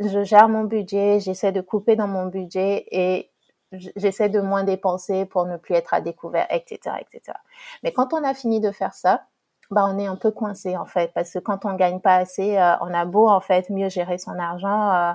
[0.00, 3.30] je gère mon budget, j'essaie de couper dans mon budget et
[3.70, 7.38] j'essaie de moins dépenser pour ne plus être à découvert, etc., etc.
[7.84, 9.26] Mais quand on a fini de faire ça,
[9.70, 12.58] bah on est un peu coincé en fait parce que quand on gagne pas assez,
[12.58, 15.12] euh, on a beau en fait mieux gérer son argent, euh,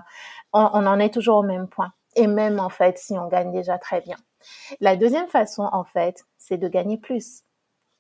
[0.54, 1.92] on, on, en est toujours au même point.
[2.16, 4.16] Et même en fait si on gagne déjà très bien.
[4.80, 7.44] La deuxième façon en fait, c'est de gagner plus,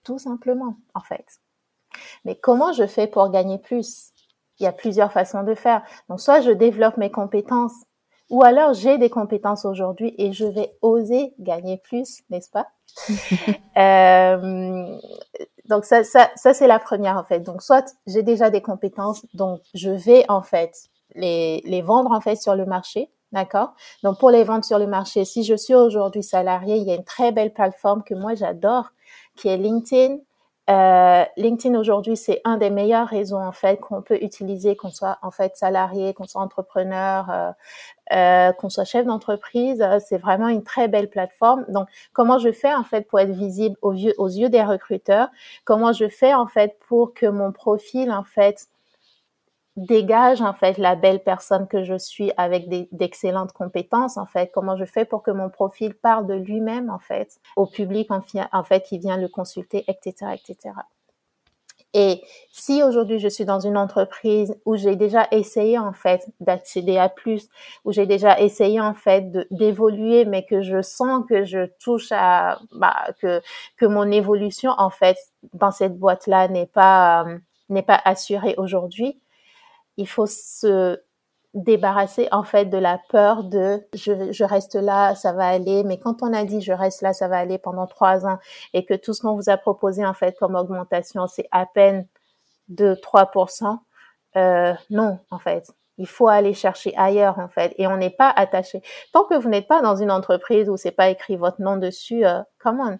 [0.05, 1.41] tout simplement en fait.
[2.25, 4.11] Mais comment je fais pour gagner plus?
[4.59, 5.81] Il y a plusieurs façons de faire.
[6.09, 7.73] Donc, soit je développe mes compétences,
[8.29, 12.67] ou alors j'ai des compétences aujourd'hui et je vais oser gagner plus, n'est-ce pas?
[13.77, 14.97] Euh,
[15.65, 17.39] Donc ça, ça, ça c'est la première en fait.
[17.41, 20.73] Donc soit j'ai déjà des compétences, donc je vais en fait
[21.15, 23.73] les, les vendre en fait sur le marché, d'accord?
[24.03, 26.95] Donc pour les vendre sur le marché, si je suis aujourd'hui salarié, il y a
[26.95, 28.89] une très belle plateforme que moi j'adore,
[29.37, 30.17] qui est LinkedIn.
[30.69, 35.17] Euh, LinkedIn aujourd'hui, c'est un des meilleurs réseaux en fait qu'on peut utiliser, qu'on soit
[35.21, 37.51] en fait salarié, qu'on soit entrepreneur, euh,
[38.13, 39.83] euh, qu'on soit chef d'entreprise.
[40.07, 41.65] C'est vraiment une très belle plateforme.
[41.69, 45.29] Donc, comment je fais en fait pour être visible aux yeux, aux yeux des recruteurs?
[45.65, 48.67] Comment je fais en fait pour que mon profil en fait
[49.77, 54.51] dégage en fait la belle personne que je suis avec d'excellentes compétences en fait.
[54.53, 58.21] Comment je fais pour que mon profil parle de lui-même en fait au public en,
[58.63, 60.75] fait qui vient le consulter etc etc
[61.93, 66.97] et si aujourd'hui je suis dans une entreprise où j'ai déjà essayé en fait d'accéder
[66.97, 67.49] à plus
[67.83, 72.59] où j'ai déjà essayé en fait d'évoluer mais que je sens que je touche à
[72.73, 73.41] bah, que
[73.77, 75.17] que mon évolution en fait
[75.53, 77.25] dans cette boîte là n'est pas
[77.69, 79.20] n'est pas assurée aujourd'hui
[80.01, 80.99] il faut se
[81.53, 85.83] débarrasser en fait de la peur de je, je, reste là, ça va aller.
[85.83, 88.39] Mais quand on a dit je reste là, ça va aller pendant trois ans
[88.73, 92.07] et que tout ce qu'on vous a proposé en fait comme augmentation, c'est à peine
[92.69, 93.77] de 3%,
[94.37, 95.71] euh, non en fait.
[95.97, 98.81] Il faut aller chercher ailleurs en fait et on n'est pas attaché.
[99.13, 102.25] Tant que vous n'êtes pas dans une entreprise où c'est pas écrit votre nom dessus,
[102.25, 102.97] euh, come on,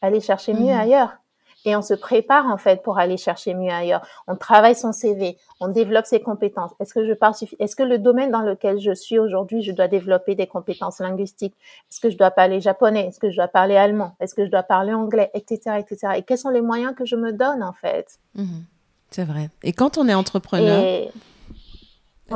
[0.00, 0.80] allez chercher mieux mhm.
[0.80, 1.21] ailleurs
[1.64, 4.02] et on se prépare en fait pour aller chercher mieux ailleurs.
[4.26, 6.72] On travaille son CV, on développe ses compétences.
[6.80, 9.88] Est-ce que je parle Est-ce que le domaine dans lequel je suis aujourd'hui, je dois
[9.88, 11.54] développer des compétences linguistiques?
[11.90, 13.06] Est-ce que je dois parler japonais?
[13.08, 14.14] Est-ce que je dois parler allemand?
[14.20, 16.14] Est-ce que je dois parler anglais, etc., etc.
[16.16, 18.18] Et quels sont les moyens que je me donne en fait?
[18.34, 18.64] Mhm.
[19.10, 19.50] C'est vrai.
[19.62, 21.10] Et quand on est entrepreneur,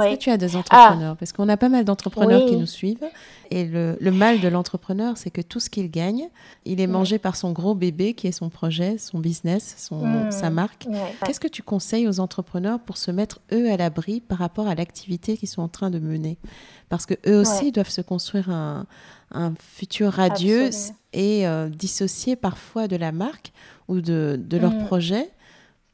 [0.00, 1.12] Est-ce que tu as des entrepreneurs?
[1.12, 1.16] Ah.
[1.18, 3.04] Parce qu'on a pas mal d'entrepreneurs qui nous suivent.
[3.50, 6.28] Et le, mal de l'entrepreneur, c'est que tout ce qu'il gagne,
[6.64, 10.30] il est mangé par son gros bébé qui est son projet, son business, son, hmm.
[10.30, 10.86] sa marque.
[11.24, 14.74] Qu'est-ce que tu conseilles aux entrepreneurs pour se mettre, eux, à l'abri par rapport à
[14.74, 16.38] l'activité qu'ils sont en train de mener?
[16.88, 18.86] Parce que eux aussi doivent se construire un,
[19.58, 20.70] futur radieux
[21.12, 23.52] et euh, dissocier parfois de la marque
[23.88, 24.84] ou de, leur hmm.
[24.86, 25.30] projet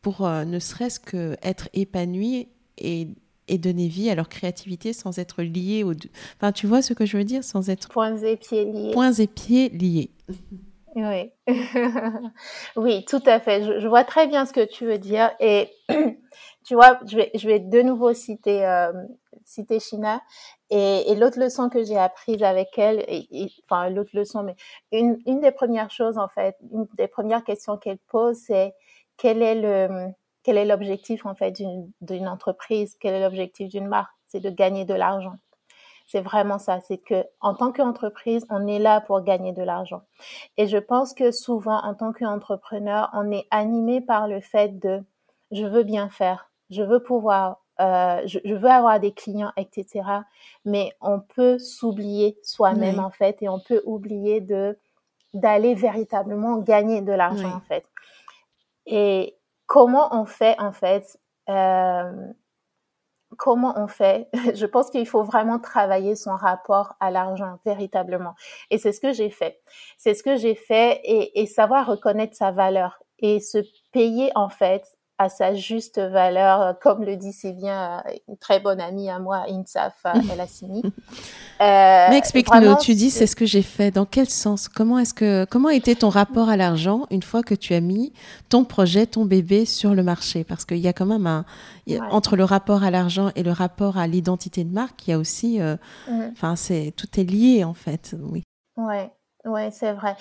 [0.03, 2.48] pour euh, ne serait-ce qu'être épanoui
[2.78, 3.09] et
[3.49, 5.93] et donner vie à leur créativité sans être liés au...
[6.36, 7.88] Enfin, tu vois ce que je veux dire Sans être...
[7.88, 8.90] Points et pieds liés.
[8.93, 10.11] Points et pieds liés.
[10.95, 11.32] Oui.
[12.76, 13.80] oui, tout à fait.
[13.80, 15.30] Je, vois très bien ce que tu veux dire.
[15.40, 15.70] Et
[16.64, 18.93] tu vois, je vais, je vais de nouveau citer, euh,
[19.45, 20.20] citer China.
[20.70, 23.26] Et, et l'autre leçon que j'ai apprise avec elle, et,
[23.64, 24.57] enfin l'autre leçon, mais
[24.93, 28.72] une, une des premières choses en fait, une des premières questions qu'elle pose, c'est
[29.18, 30.09] quel est le
[30.43, 31.53] quel est l'objectif en fait
[32.01, 34.12] d'une entreprise Quel est l'objectif d'une marque?
[34.26, 35.36] C'est de gagner de l'argent.
[36.07, 36.80] C'est vraiment ça.
[36.80, 40.03] C'est que en tant qu'entreprise, on est là pour gagner de l'argent.
[40.57, 45.03] Et je pense que souvent, en tant qu'entrepreneur, on est animé par le fait de
[45.53, 50.03] je veux bien faire, je veux pouvoir, euh, je, veux avoir des clients, etc.
[50.64, 54.78] Mais on peut s'oublier soi-même en fait, et on peut oublier de
[55.34, 57.86] d'aller véritablement gagner de l'argent en fait.
[58.84, 59.36] Et
[59.73, 61.18] comment on fait en fait
[61.49, 62.12] euh,
[63.39, 64.29] Comment on fait?
[64.55, 68.35] Je pense qu'il faut vraiment travailler son rapport à l'argent véritablement.
[68.70, 69.62] Et c'est ce que j'ai fait.
[69.97, 73.59] C'est ce que j'ai fait et, et savoir reconnaître sa valeur et se
[73.93, 74.85] payer en fait
[75.19, 79.45] à sa juste valeur, comme le dit si bien une très bonne amie à moi,
[79.49, 79.95] Insaf
[80.33, 80.83] Elassini.
[80.85, 80.91] Euh,
[82.11, 83.91] Mais explique-nous, tu dis c'est ce que j'ai fait.
[83.91, 84.69] Dans quel sens?
[84.69, 88.13] Comment est-ce que comment était ton rapport à l'argent une fois que tu as mis
[88.49, 90.45] ton projet, ton bébé sur le marché?
[90.45, 91.45] Parce qu'il y a quand même un
[92.11, 95.19] entre le rapport à l'argent et le rapport à l'identité de marque, il y a
[95.19, 95.77] aussi, euh,
[96.09, 96.31] mm.
[96.33, 98.17] enfin c'est tout est lié en fait.
[98.21, 98.43] Oui.
[98.77, 99.11] Ouais.
[99.45, 100.14] Ouais, c'est vrai.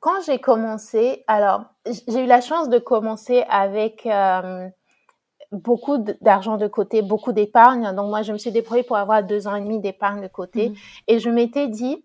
[0.00, 4.68] Quand j'ai commencé, alors j'ai eu la chance de commencer avec euh,
[5.50, 7.94] beaucoup d'argent de côté, beaucoup d'épargne.
[7.94, 10.68] Donc moi, je me suis débrouillée pour avoir deux ans et demi d'épargne de côté.
[10.68, 10.74] Mmh.
[11.08, 12.04] Et je m'étais dit,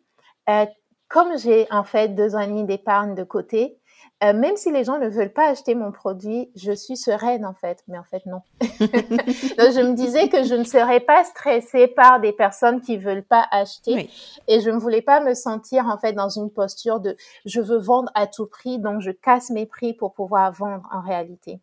[0.49, 0.65] euh,
[1.07, 3.77] comme j'ai en fait deux ans et demi d'épargne de côté,
[4.23, 7.53] euh, même si les gens ne veulent pas acheter mon produit, je suis sereine en
[7.53, 8.41] fait, mais en fait non.
[8.61, 13.25] Donc je me disais que je ne serais pas stressée par des personnes qui veulent
[13.25, 14.09] pas acheter
[14.47, 17.77] et je ne voulais pas me sentir en fait dans une posture de je veux
[17.77, 21.59] vendre à tout prix donc je casse mes prix pour pouvoir vendre en réalité.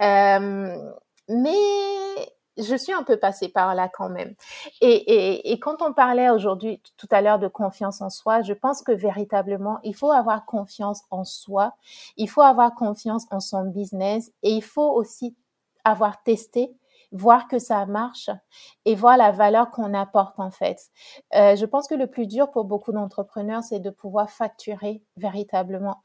[0.00, 0.76] Euh,
[1.28, 1.52] mais
[2.60, 4.34] je suis un peu passée par là quand même.
[4.80, 8.92] Et, quand on parlait aujourd'hui, tout à l'heure, de confiance en soi, je pense que
[8.92, 11.74] véritablement, il faut avoir confiance en soi,
[12.16, 15.36] il faut avoir confiance en son business et il faut aussi
[15.84, 16.74] avoir testé
[17.12, 18.30] voir que ça marche
[18.84, 20.90] et voir la valeur qu'on apporte en fait.
[21.34, 26.00] Euh, je pense que le plus dur pour beaucoup d'entrepreneurs, c'est de pouvoir facturer véritablement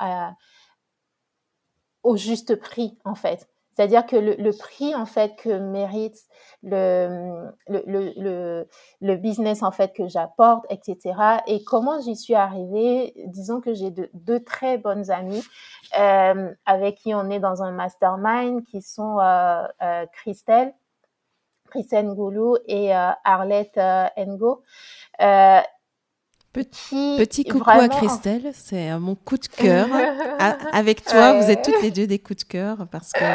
[2.04, 3.48] au juste prix en fait.
[3.76, 6.18] C'est-à-dire que le, prix en fait que mérite
[6.64, 8.68] le, le, le,
[9.02, 11.14] le business en fait que j'apporte, etc.
[11.48, 15.44] Et comment j'y suis arrivée Disons que j'ai deux très bonnes amies
[16.00, 20.74] euh, avec qui on est dans un mastermind qui sont euh, euh, Christelle,
[21.70, 24.64] Christelle Goulou et euh, Arlette euh, Ngo.
[25.22, 25.60] Euh,
[26.56, 29.88] Petit, petit coucou à Christelle, c'est euh, mon coup de cœur.
[30.72, 33.26] Avec toi, vous êtes toutes les deux des coups de cœur parce que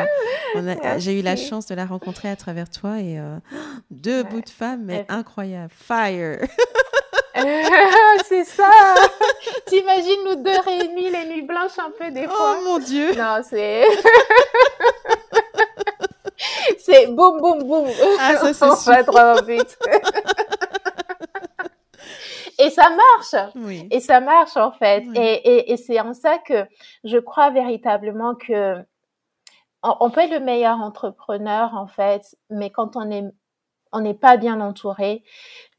[0.96, 3.36] j'ai eu la chance de la rencontrer à travers toi et euh,
[3.90, 5.70] deux bouts de femmes, mais incroyable.
[5.70, 6.38] Fire!
[8.26, 8.70] c'est ça!
[9.66, 12.56] T'imagines nous deux réunis les nuits blanches un peu des oh fois?
[12.58, 13.14] Oh mon Dieu!
[13.18, 13.84] Non, c'est.
[16.78, 17.86] c'est boum, boum, boum!
[18.18, 18.92] Ah, ça, c'est sûr.
[18.94, 19.76] va trop vite.
[22.60, 23.54] Et ça marche.
[23.90, 25.04] Et ça marche en fait.
[25.14, 26.66] Et, et, c'est en ça que
[27.04, 28.76] je crois véritablement que
[29.82, 33.24] on peut être le meilleur entrepreneur en fait, mais quand on est
[33.92, 35.24] on n'est pas bien entouré,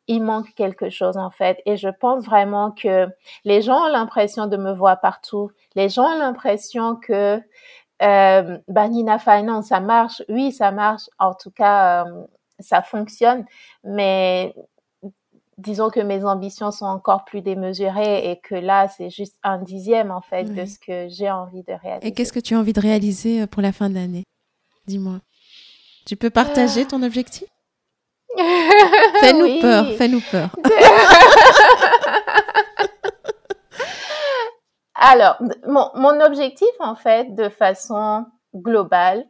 [0.08, 1.62] il manque quelque chose en fait.
[1.66, 3.08] Et je pense vraiment que
[3.46, 5.52] les gens ont l'impression de me voir partout.
[5.76, 7.42] Les gens ont l'impression que
[8.02, 10.22] euh, bah, Nina Finance, ça marche.
[10.28, 11.04] Oui, ça marche.
[11.20, 12.24] En tout cas, euh,
[12.60, 13.46] ça fonctionne.
[13.84, 14.54] Mais
[15.62, 20.12] disons que mes ambitions sont encore plus démesurées et que là, c'est juste un dixième
[20.12, 22.08] en fait de ce que j'ai envie de réaliser.
[22.08, 24.24] Et qu'est-ce que tu as envie de réaliser euh, pour la fin de l'année?
[24.88, 25.20] Dis-moi.
[26.06, 27.48] Tu peux partager ton objectif?
[29.20, 30.56] Fais-nous peur, fais-nous peur.
[34.96, 35.36] Alors,
[35.68, 39.26] mon, mon objectif en fait, de façon globale,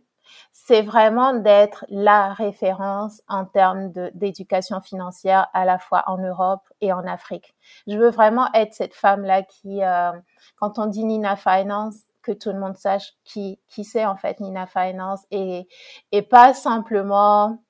[0.71, 6.93] c'est vraiment d'être la référence en termes d'éducation financière à la fois en Europe et
[6.93, 7.53] en Afrique.
[7.87, 10.13] Je veux vraiment être cette femme-là qui, euh,
[10.55, 14.39] quand on dit Nina Finance, que tout le monde sache qui, qui c'est en fait
[14.39, 15.67] Nina Finance et,
[16.13, 17.61] et pas simplement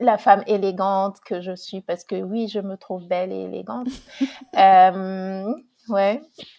[0.00, 3.88] la femme élégante que je suis parce que oui, je me trouve belle et élégante.
[4.58, 5.54] euh,
[5.90, 6.22] ouais.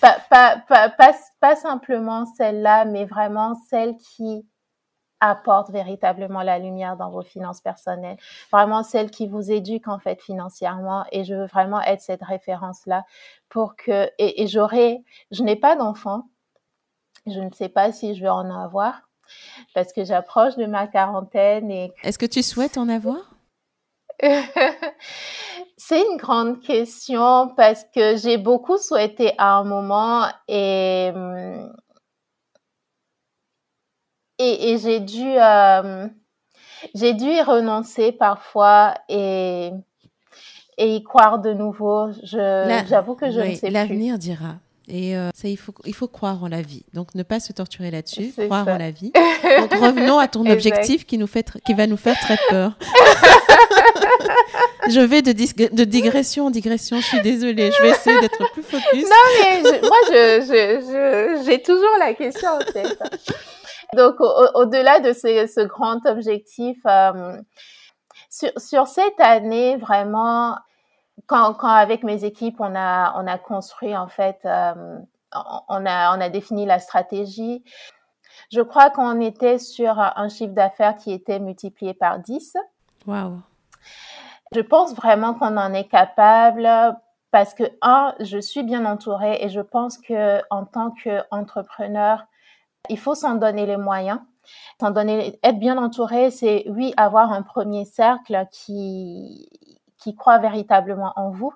[0.00, 4.46] pas, pas, pas, pas, pas simplement celle-là, mais vraiment celle qui
[5.20, 8.18] apporte véritablement la lumière dans vos finances personnelles.
[8.52, 12.86] Vraiment celle qui vous éduque en fait financièrement et je veux vraiment être cette référence
[12.86, 13.04] là
[13.48, 16.28] pour que et, et j'aurai je n'ai pas d'enfant.
[17.26, 19.08] Je ne sais pas si je vais en avoir
[19.74, 23.35] parce que j'approche de ma quarantaine et Est-ce que tu souhaites en avoir?
[25.76, 31.12] C'est une grande question parce que j'ai beaucoup souhaité à un moment et
[34.38, 36.08] et, et j'ai dû euh,
[36.94, 39.70] j'ai dû y renoncer parfois et
[40.78, 42.10] et y croire de nouveau.
[42.22, 43.74] J'avoue que je oui, ne sais plus.
[43.74, 44.56] L'avenir dira.
[44.88, 46.84] Et euh, ça, il faut, il faut croire en la vie.
[46.94, 48.74] Donc, ne pas se torturer là-dessus, croire ça.
[48.74, 49.10] en la vie.
[49.58, 52.78] Donc, revenons à ton objectif qui, nous fait, qui va nous faire très peur.
[54.90, 55.32] je vais de,
[55.84, 57.70] digression en digression, je suis désolée.
[57.72, 59.04] Je vais essayer d'être plus focus.
[59.04, 62.98] Non, mais je- moi, je, j'ai toujours la question en tête.
[63.94, 67.36] Donc, au- au-delà de ce, ce grand objectif, euh,
[68.30, 70.56] sur, sur cette année, vraiment,
[71.26, 74.74] quand, quand avec mes équipes, on a, on a construit, en fait, euh,
[75.68, 77.62] on, a, on a défini la stratégie.
[78.52, 82.54] Je crois qu'on était sur un chiffre d'affaires qui était multiplié par 10.
[83.06, 83.40] Waouh.
[84.52, 86.68] Je pense vraiment qu'on en est capable
[87.30, 92.24] parce que un, je suis bien entourée et je pense que en tant qu'entrepreneur,
[92.88, 94.20] il faut s'en donner les moyens.
[94.80, 99.48] S'en donner, être bien entouré, c'est oui avoir un premier cercle qui
[99.98, 101.52] qui croit véritablement en vous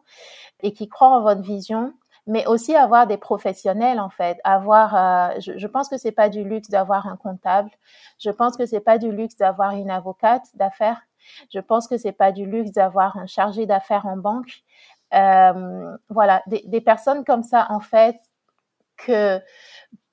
[0.63, 1.93] et qui croit en votre vision,
[2.27, 4.39] mais aussi avoir des professionnels en fait.
[4.45, 7.71] Avoir, euh, je, je pense que c'est pas du luxe d'avoir un comptable.
[8.19, 11.01] Je pense que c'est pas du luxe d'avoir une avocate d'affaires.
[11.53, 14.63] Je pense que c'est pas du luxe d'avoir un chargé d'affaires en banque.
[15.15, 18.17] Euh, voilà, des, personnes comme ça, en fait,
[18.97, 19.41] que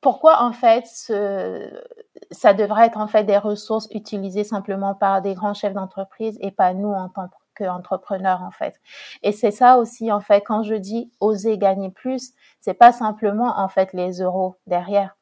[0.01, 1.83] pourquoi en fait ce,
[2.31, 6.51] ça devrait être en fait des ressources utilisées simplement par des grands chefs d'entreprise et
[6.51, 8.75] pas nous en tant qu'entrepreneurs en fait?
[9.23, 13.59] Et c'est ça aussi en fait quand je dis oser gagner plus, c'est pas simplement
[13.59, 15.17] en fait les euros derrière.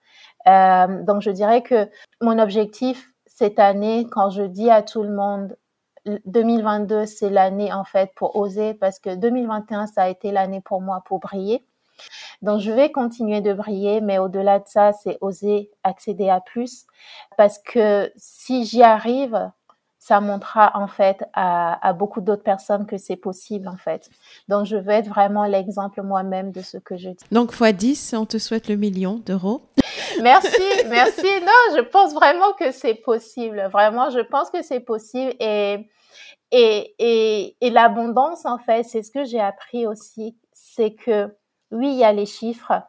[0.47, 1.89] Euh, donc je dirais que
[2.21, 5.57] mon objectif cette année, quand je dis à tout le monde
[6.25, 10.81] 2022, c'est l'année en fait pour oser parce que 2021, ça a été l'année pour
[10.81, 11.65] moi pour briller.
[12.41, 16.85] Donc, je vais continuer de briller, mais au-delà de ça, c'est oser accéder à plus
[17.37, 19.49] parce que si j'y arrive,
[20.05, 24.11] ça montrera en fait à, à beaucoup d'autres personnes que c'est possible en fait.
[24.47, 27.25] Donc, je veux être vraiment l'exemple moi-même de ce que je dis.
[27.31, 29.63] Donc, fois 10, on te souhaite le million d'euros.
[30.21, 31.25] Merci, merci.
[31.41, 33.67] Non, je pense vraiment que c'est possible.
[33.71, 35.89] Vraiment, je pense que c'est possible et
[36.51, 41.35] et, et, et l'abondance, en fait, c'est ce que j'ai appris aussi, c'est que
[41.71, 42.83] oui, il y a les chiffres,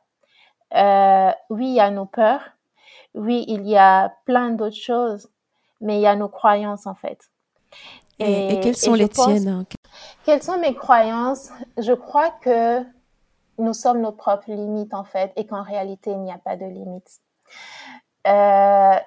[0.75, 2.43] euh, oui, il y a nos peurs,
[3.15, 5.31] oui, il y a plein d'autres choses,
[5.81, 7.19] mais il y a nos croyances, en fait.
[8.19, 9.65] Et, et quelles sont les tiennes
[10.25, 11.51] Quelles sont mes croyances?
[11.77, 12.83] Je crois que
[13.59, 16.65] nous sommes nos propres limites, en fait, et qu'en réalité, il n'y a pas de
[16.65, 17.21] limites.
[18.27, 18.99] Euh,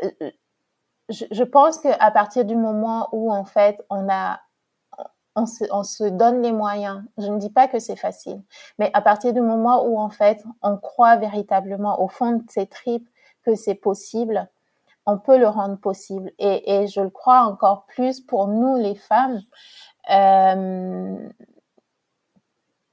[1.10, 4.40] je, je pense qu'à partir du moment où, en fait, on a
[5.36, 7.04] on se, on se, donne les moyens.
[7.18, 8.42] Je ne dis pas que c'est facile,
[8.78, 12.68] mais à partir du moment où en fait on croit véritablement au fond de ses
[12.68, 13.08] tripes
[13.44, 14.50] que c'est possible,
[15.10, 16.32] on peut le rendre possible.
[16.40, 19.42] Et, je le crois encore plus pour nous les femmes,
[20.12, 21.30] euh,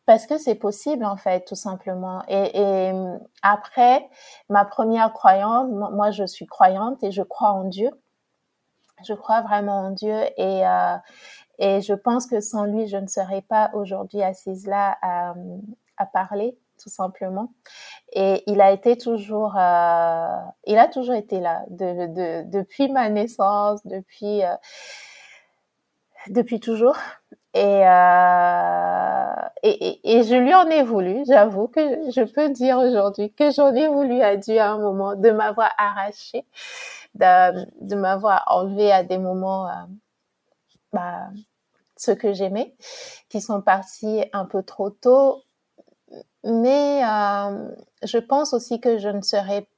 [0.07, 2.23] parce que c'est possible en fait, tout simplement.
[2.29, 2.93] Et,
[3.43, 4.09] après,
[4.49, 7.91] ma première croyance, moi je suis croyante et je crois en Dieu.
[9.05, 10.97] Je crois vraiment en Dieu et euh,
[11.59, 16.59] et je pense que sans lui, je ne serais pas aujourd'hui assise là à, parler,
[16.83, 17.53] tout simplement.
[18.13, 20.27] Et il a été toujours, euh,
[20.67, 24.55] il a toujours été là de, de, depuis ma naissance, depuis, euh,
[26.29, 26.97] depuis toujours.
[27.55, 32.77] Et, euh, et, et, et, je lui en ai voulu, j'avoue que je peux dire
[32.79, 36.45] aujourd'hui que j'en ai voulu à Dieu à un moment de m'avoir arraché,
[37.15, 39.71] de, de m'avoir enlevé à des moments
[40.93, 41.29] bah,
[41.97, 42.75] ceux que j'aimais,
[43.29, 45.43] qui sont partis un peu trop tôt.
[46.47, 47.69] Mais euh,
[48.05, 49.69] je pense aussi que je ne serais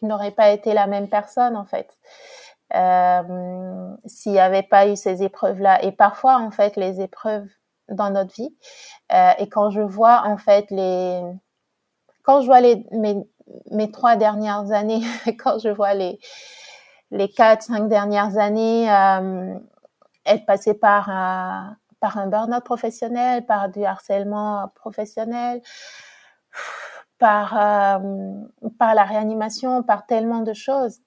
[0.00, 1.96] je n'aurais pas été la même personne en fait.
[2.74, 5.82] Euh, s'il n'y avait pas eu ces épreuves-là.
[5.84, 7.46] Et parfois, en fait, les épreuves
[7.88, 8.56] dans notre vie,
[9.12, 11.22] euh, et quand je vois, en fait, les...
[12.24, 13.24] Quand je vois les, mes,
[13.70, 15.02] mes trois dernières années,
[15.38, 16.18] quand je vois les,
[17.12, 18.88] les quatre, cinq dernières années,
[20.26, 21.08] être passé par
[22.06, 25.60] par un burn-out professionnel, par du harcèlement professionnel,
[27.18, 27.98] par, euh,
[28.78, 31.00] par la réanimation, par tellement de choses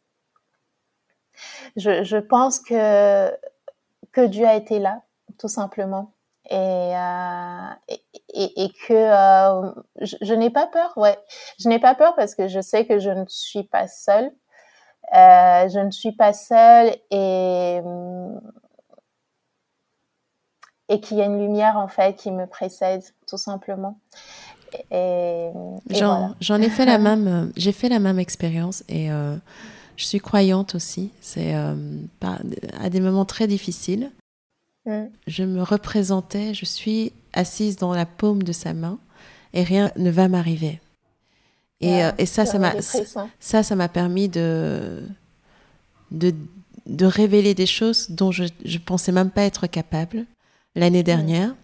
[1.77, 3.31] je, je pense que,
[4.11, 5.03] que Dieu a été là,
[5.37, 6.11] tout simplement.
[6.49, 7.69] Et, euh,
[8.33, 9.71] et, et, que euh,
[10.01, 11.17] je, n'ai pas peur, ouais.
[11.59, 14.33] Je n'ai pas peur parce que je sais que je ne suis pas seule.
[15.13, 17.79] Je ne suis pas seule et
[20.89, 23.97] et qu'il y a une lumière en fait qui me précède tout simplement.
[24.91, 25.49] Et,
[25.89, 29.35] J'en ai fait la même, j'ai fait la même expérience et euh,
[29.95, 31.11] je suis croyante aussi.
[31.21, 31.75] C'est euh,
[32.79, 34.11] à des moments très difficiles.
[34.85, 35.05] Mm.
[35.27, 38.97] Je me représentais, je suis assise dans la paume de sa main
[39.53, 40.81] et rien ne va m'arriver.
[41.81, 45.01] Et, euh, et, ça, ça m'a, ça, ça m'a permis de,
[46.11, 46.33] de,
[46.87, 50.25] de, révéler des choses dont je ne pensais même pas être capable
[50.76, 51.55] l'année dernière.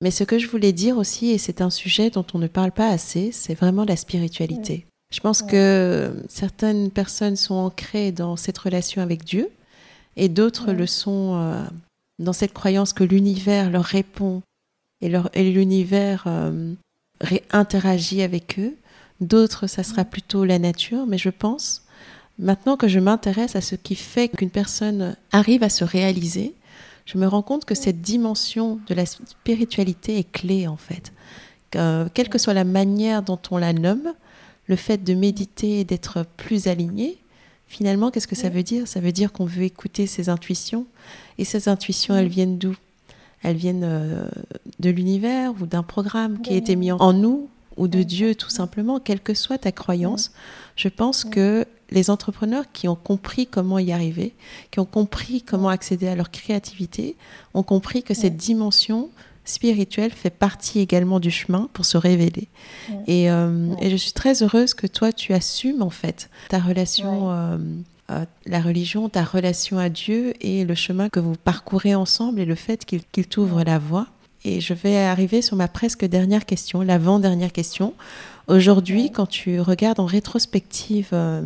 [0.00, 2.70] Mais ce que je voulais dire aussi, et c'est un sujet dont on ne parle
[2.70, 4.86] pas assez, c'est vraiment la spiritualité.
[5.10, 9.50] Je pense que certaines personnes sont ancrées dans cette relation avec Dieu
[10.16, 11.64] et d'autres le sont euh,
[12.18, 14.42] dans cette croyance que l'univers leur répond
[15.00, 16.74] et, et l'univers euh,
[17.50, 18.76] interagit avec eux.
[19.20, 21.84] D'autres, ça sera plutôt la nature, mais je pense,
[22.38, 26.54] maintenant que je m'intéresse à ce qui fait qu'une personne arrive à se réaliser,
[27.08, 31.12] je me rends compte que cette dimension de la spiritualité est clé en fait.
[31.70, 34.12] quelle que soit la manière dont on la nomme,
[34.66, 37.16] le fait de méditer et d'être plus aligné,
[37.66, 38.86] finalement, qu'est-ce que ça veut dire?
[38.86, 40.84] Ça veut dire qu'on veut écouter ses intuitions.
[41.38, 42.76] Et ces intuitions, elles viennent d'où?
[43.42, 44.28] Elles viennent euh,
[44.78, 47.48] de l'univers ou d'un programme qui a été mis en nous
[47.78, 50.32] ou de Dieu, tout simplement, quelle que soit ta croyance.
[50.76, 54.34] Je pense que les entrepreneurs qui ont compris comment y arriver,
[54.70, 57.16] qui ont compris comment accéder à leur créativité,
[57.54, 59.10] ont compris que cette dimension
[59.44, 62.48] spirituel fait partie également du chemin pour se révéler.
[63.06, 67.30] Et, euh, et, je suis très heureuse que toi, tu assumes en fait ta relation,
[67.30, 67.56] euh,
[68.08, 72.44] à la religion, ta relation à Dieu et le chemin que vous parcourez ensemble et
[72.44, 74.06] le fait qu'il t'ouvre la voie.
[74.44, 77.94] Et je vais arriver sur ma presque dernière question, l'avant-dernière question.
[78.48, 81.42] Aujourd'hui, quand tu regardes en rétrospective euh,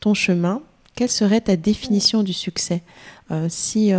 [0.00, 0.62] ton chemin,
[0.94, 2.82] quelle serait ta définition du succès
[3.48, 3.92] Si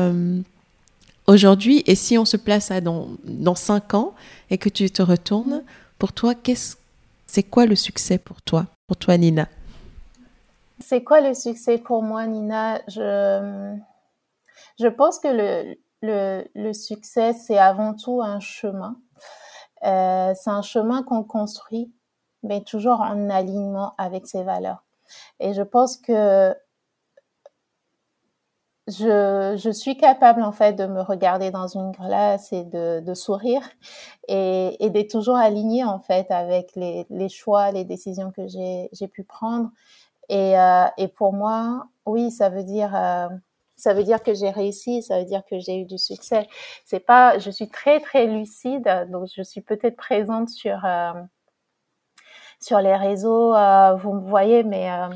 [1.28, 4.16] aujourd'hui, et si on se place à dans, dans cinq ans
[4.50, 5.64] et que tu te retournes,
[6.00, 6.34] pour toi,
[7.28, 9.48] c'est quoi le succès pour toi, pour toi, Nina?
[10.80, 12.82] C'est quoi le succès pour moi, Nina?
[12.88, 13.76] Je,
[14.80, 18.96] je pense que le, le, succès, c'est avant tout un chemin.
[19.84, 21.92] Euh, c'est un chemin qu'on construit,
[22.44, 24.84] mais toujours en alignement avec ses valeurs.
[25.40, 26.56] Et je pense que
[28.88, 33.62] je, je, suis capable en fait de me regarder dans une glace et de, sourire
[34.30, 39.08] et, et d'être toujours alignée en fait avec les, les choix, les décisions que j'ai
[39.08, 39.70] pu prendre.
[40.30, 43.28] Et, euh, et, pour moi, oui, ça veut dire euh,
[43.78, 46.48] ça veut dire que j'ai réussi, ça veut dire que j'ai eu du succès.
[46.86, 51.14] C'est pas, je suis très très lucide, donc je suis peut-être présente sur euh,
[52.60, 55.10] sur les réseaux, euh, vous me voyez, mais euh,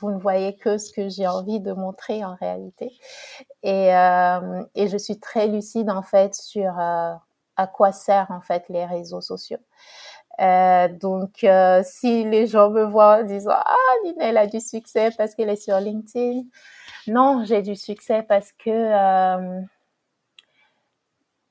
[0.00, 2.92] vous ne voyez que ce que j'ai envie de montrer en réalité.
[3.62, 7.12] Et, euh, et je suis très lucide en fait sur euh,
[7.56, 9.58] à quoi servent en fait les réseaux sociaux.
[10.40, 13.74] Euh, donc, euh, si les gens me voient en disant ah
[14.04, 16.42] Nina elle a du succès parce qu'elle est sur LinkedIn,
[17.08, 19.60] non j'ai du succès parce que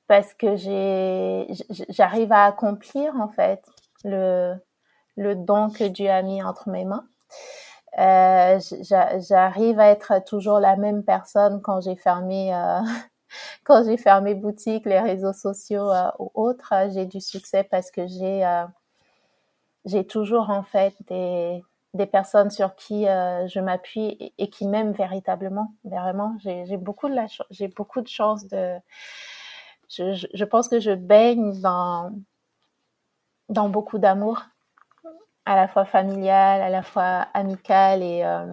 [0.08, 1.46] parce que j'ai
[1.88, 3.62] j'arrive à accomplir en fait
[4.02, 4.54] le
[5.16, 7.06] le don que Dieu a mis entre mes mains.
[7.98, 8.60] Euh,
[9.18, 12.80] j'arrive à être toujours la même personne quand j'ai fermé euh,
[13.64, 16.72] quand j'ai fermé boutique, les réseaux sociaux euh, ou autres.
[16.92, 18.64] J'ai du succès parce que j'ai
[19.86, 25.74] j'ai toujours en fait des des personnes sur qui je m'appuie et, qui m'aiment véritablement.
[25.84, 27.16] Vraiment, j'ai beaucoup de
[27.50, 28.76] j'ai beaucoup de chance de.
[29.88, 32.12] Je, je, je pense que je baigne dans
[33.48, 34.42] dans beaucoup d'amour
[35.50, 38.46] à la fois familiale, à la fois amicale et euh,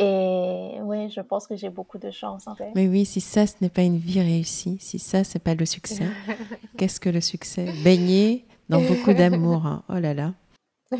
[0.00, 2.70] et oui, je pense que j'ai beaucoup de chance en fait.
[2.74, 5.66] Mais oui, si ça ce n'est pas une vie réussie, si ça c'est pas le
[5.66, 6.06] succès,
[6.78, 7.72] qu'est-ce que le succès?
[7.84, 9.66] Baigner dans beaucoup d'amour.
[9.66, 9.82] Hein.
[9.88, 10.34] Oh là là,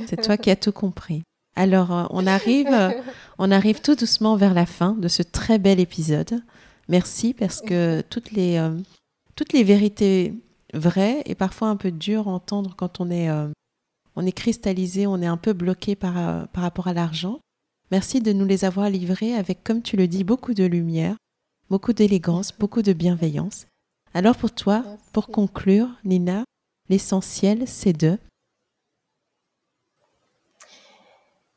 [0.07, 1.23] c'est toi qui as tout compris.
[1.57, 2.91] Alors, euh, on arrive, euh,
[3.39, 6.41] on arrive tout doucement vers la fin de ce très bel épisode.
[6.89, 8.79] Merci parce que toutes les, euh,
[9.35, 10.35] toutes les vérités
[10.73, 13.29] vraies et parfois un peu dures à entendre quand on est,
[14.19, 17.39] on est cristallisé, on est un peu bloqué par, par rapport à l'argent.
[17.93, 21.17] Merci de nous les avoir livrées avec, comme tu le dis, beaucoup de lumière,
[21.71, 23.69] beaucoup d'élégance, beaucoup de bienveillance.
[24.15, 26.43] Alors pour toi, pour conclure, Nina,
[26.89, 28.19] l'essentiel, c'est de?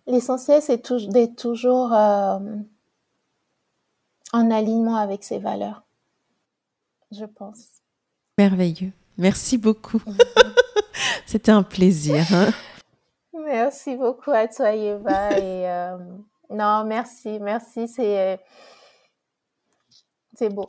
[0.05, 2.39] L'essentiel, c'est d'être toujours euh,
[4.33, 5.81] en alignement avec ses valeurs,
[7.11, 7.81] je pense.
[8.37, 8.91] Merveilleux.
[9.21, 10.01] Merci beaucoup.
[11.27, 12.25] C'était un plaisir.
[12.33, 12.49] Hein.
[13.45, 15.37] merci beaucoup à toi, Eva.
[15.37, 15.97] Et, euh,
[16.49, 17.87] non, merci, merci.
[17.87, 18.39] C'est,
[20.33, 20.67] c'est beau.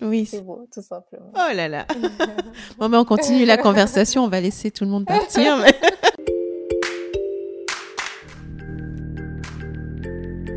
[0.00, 0.24] Oui.
[0.24, 1.30] C'est beau, tout simplement.
[1.34, 1.86] Oh là là.
[2.78, 4.24] bon, mais on continue la conversation.
[4.24, 5.62] On va laisser tout le monde partir.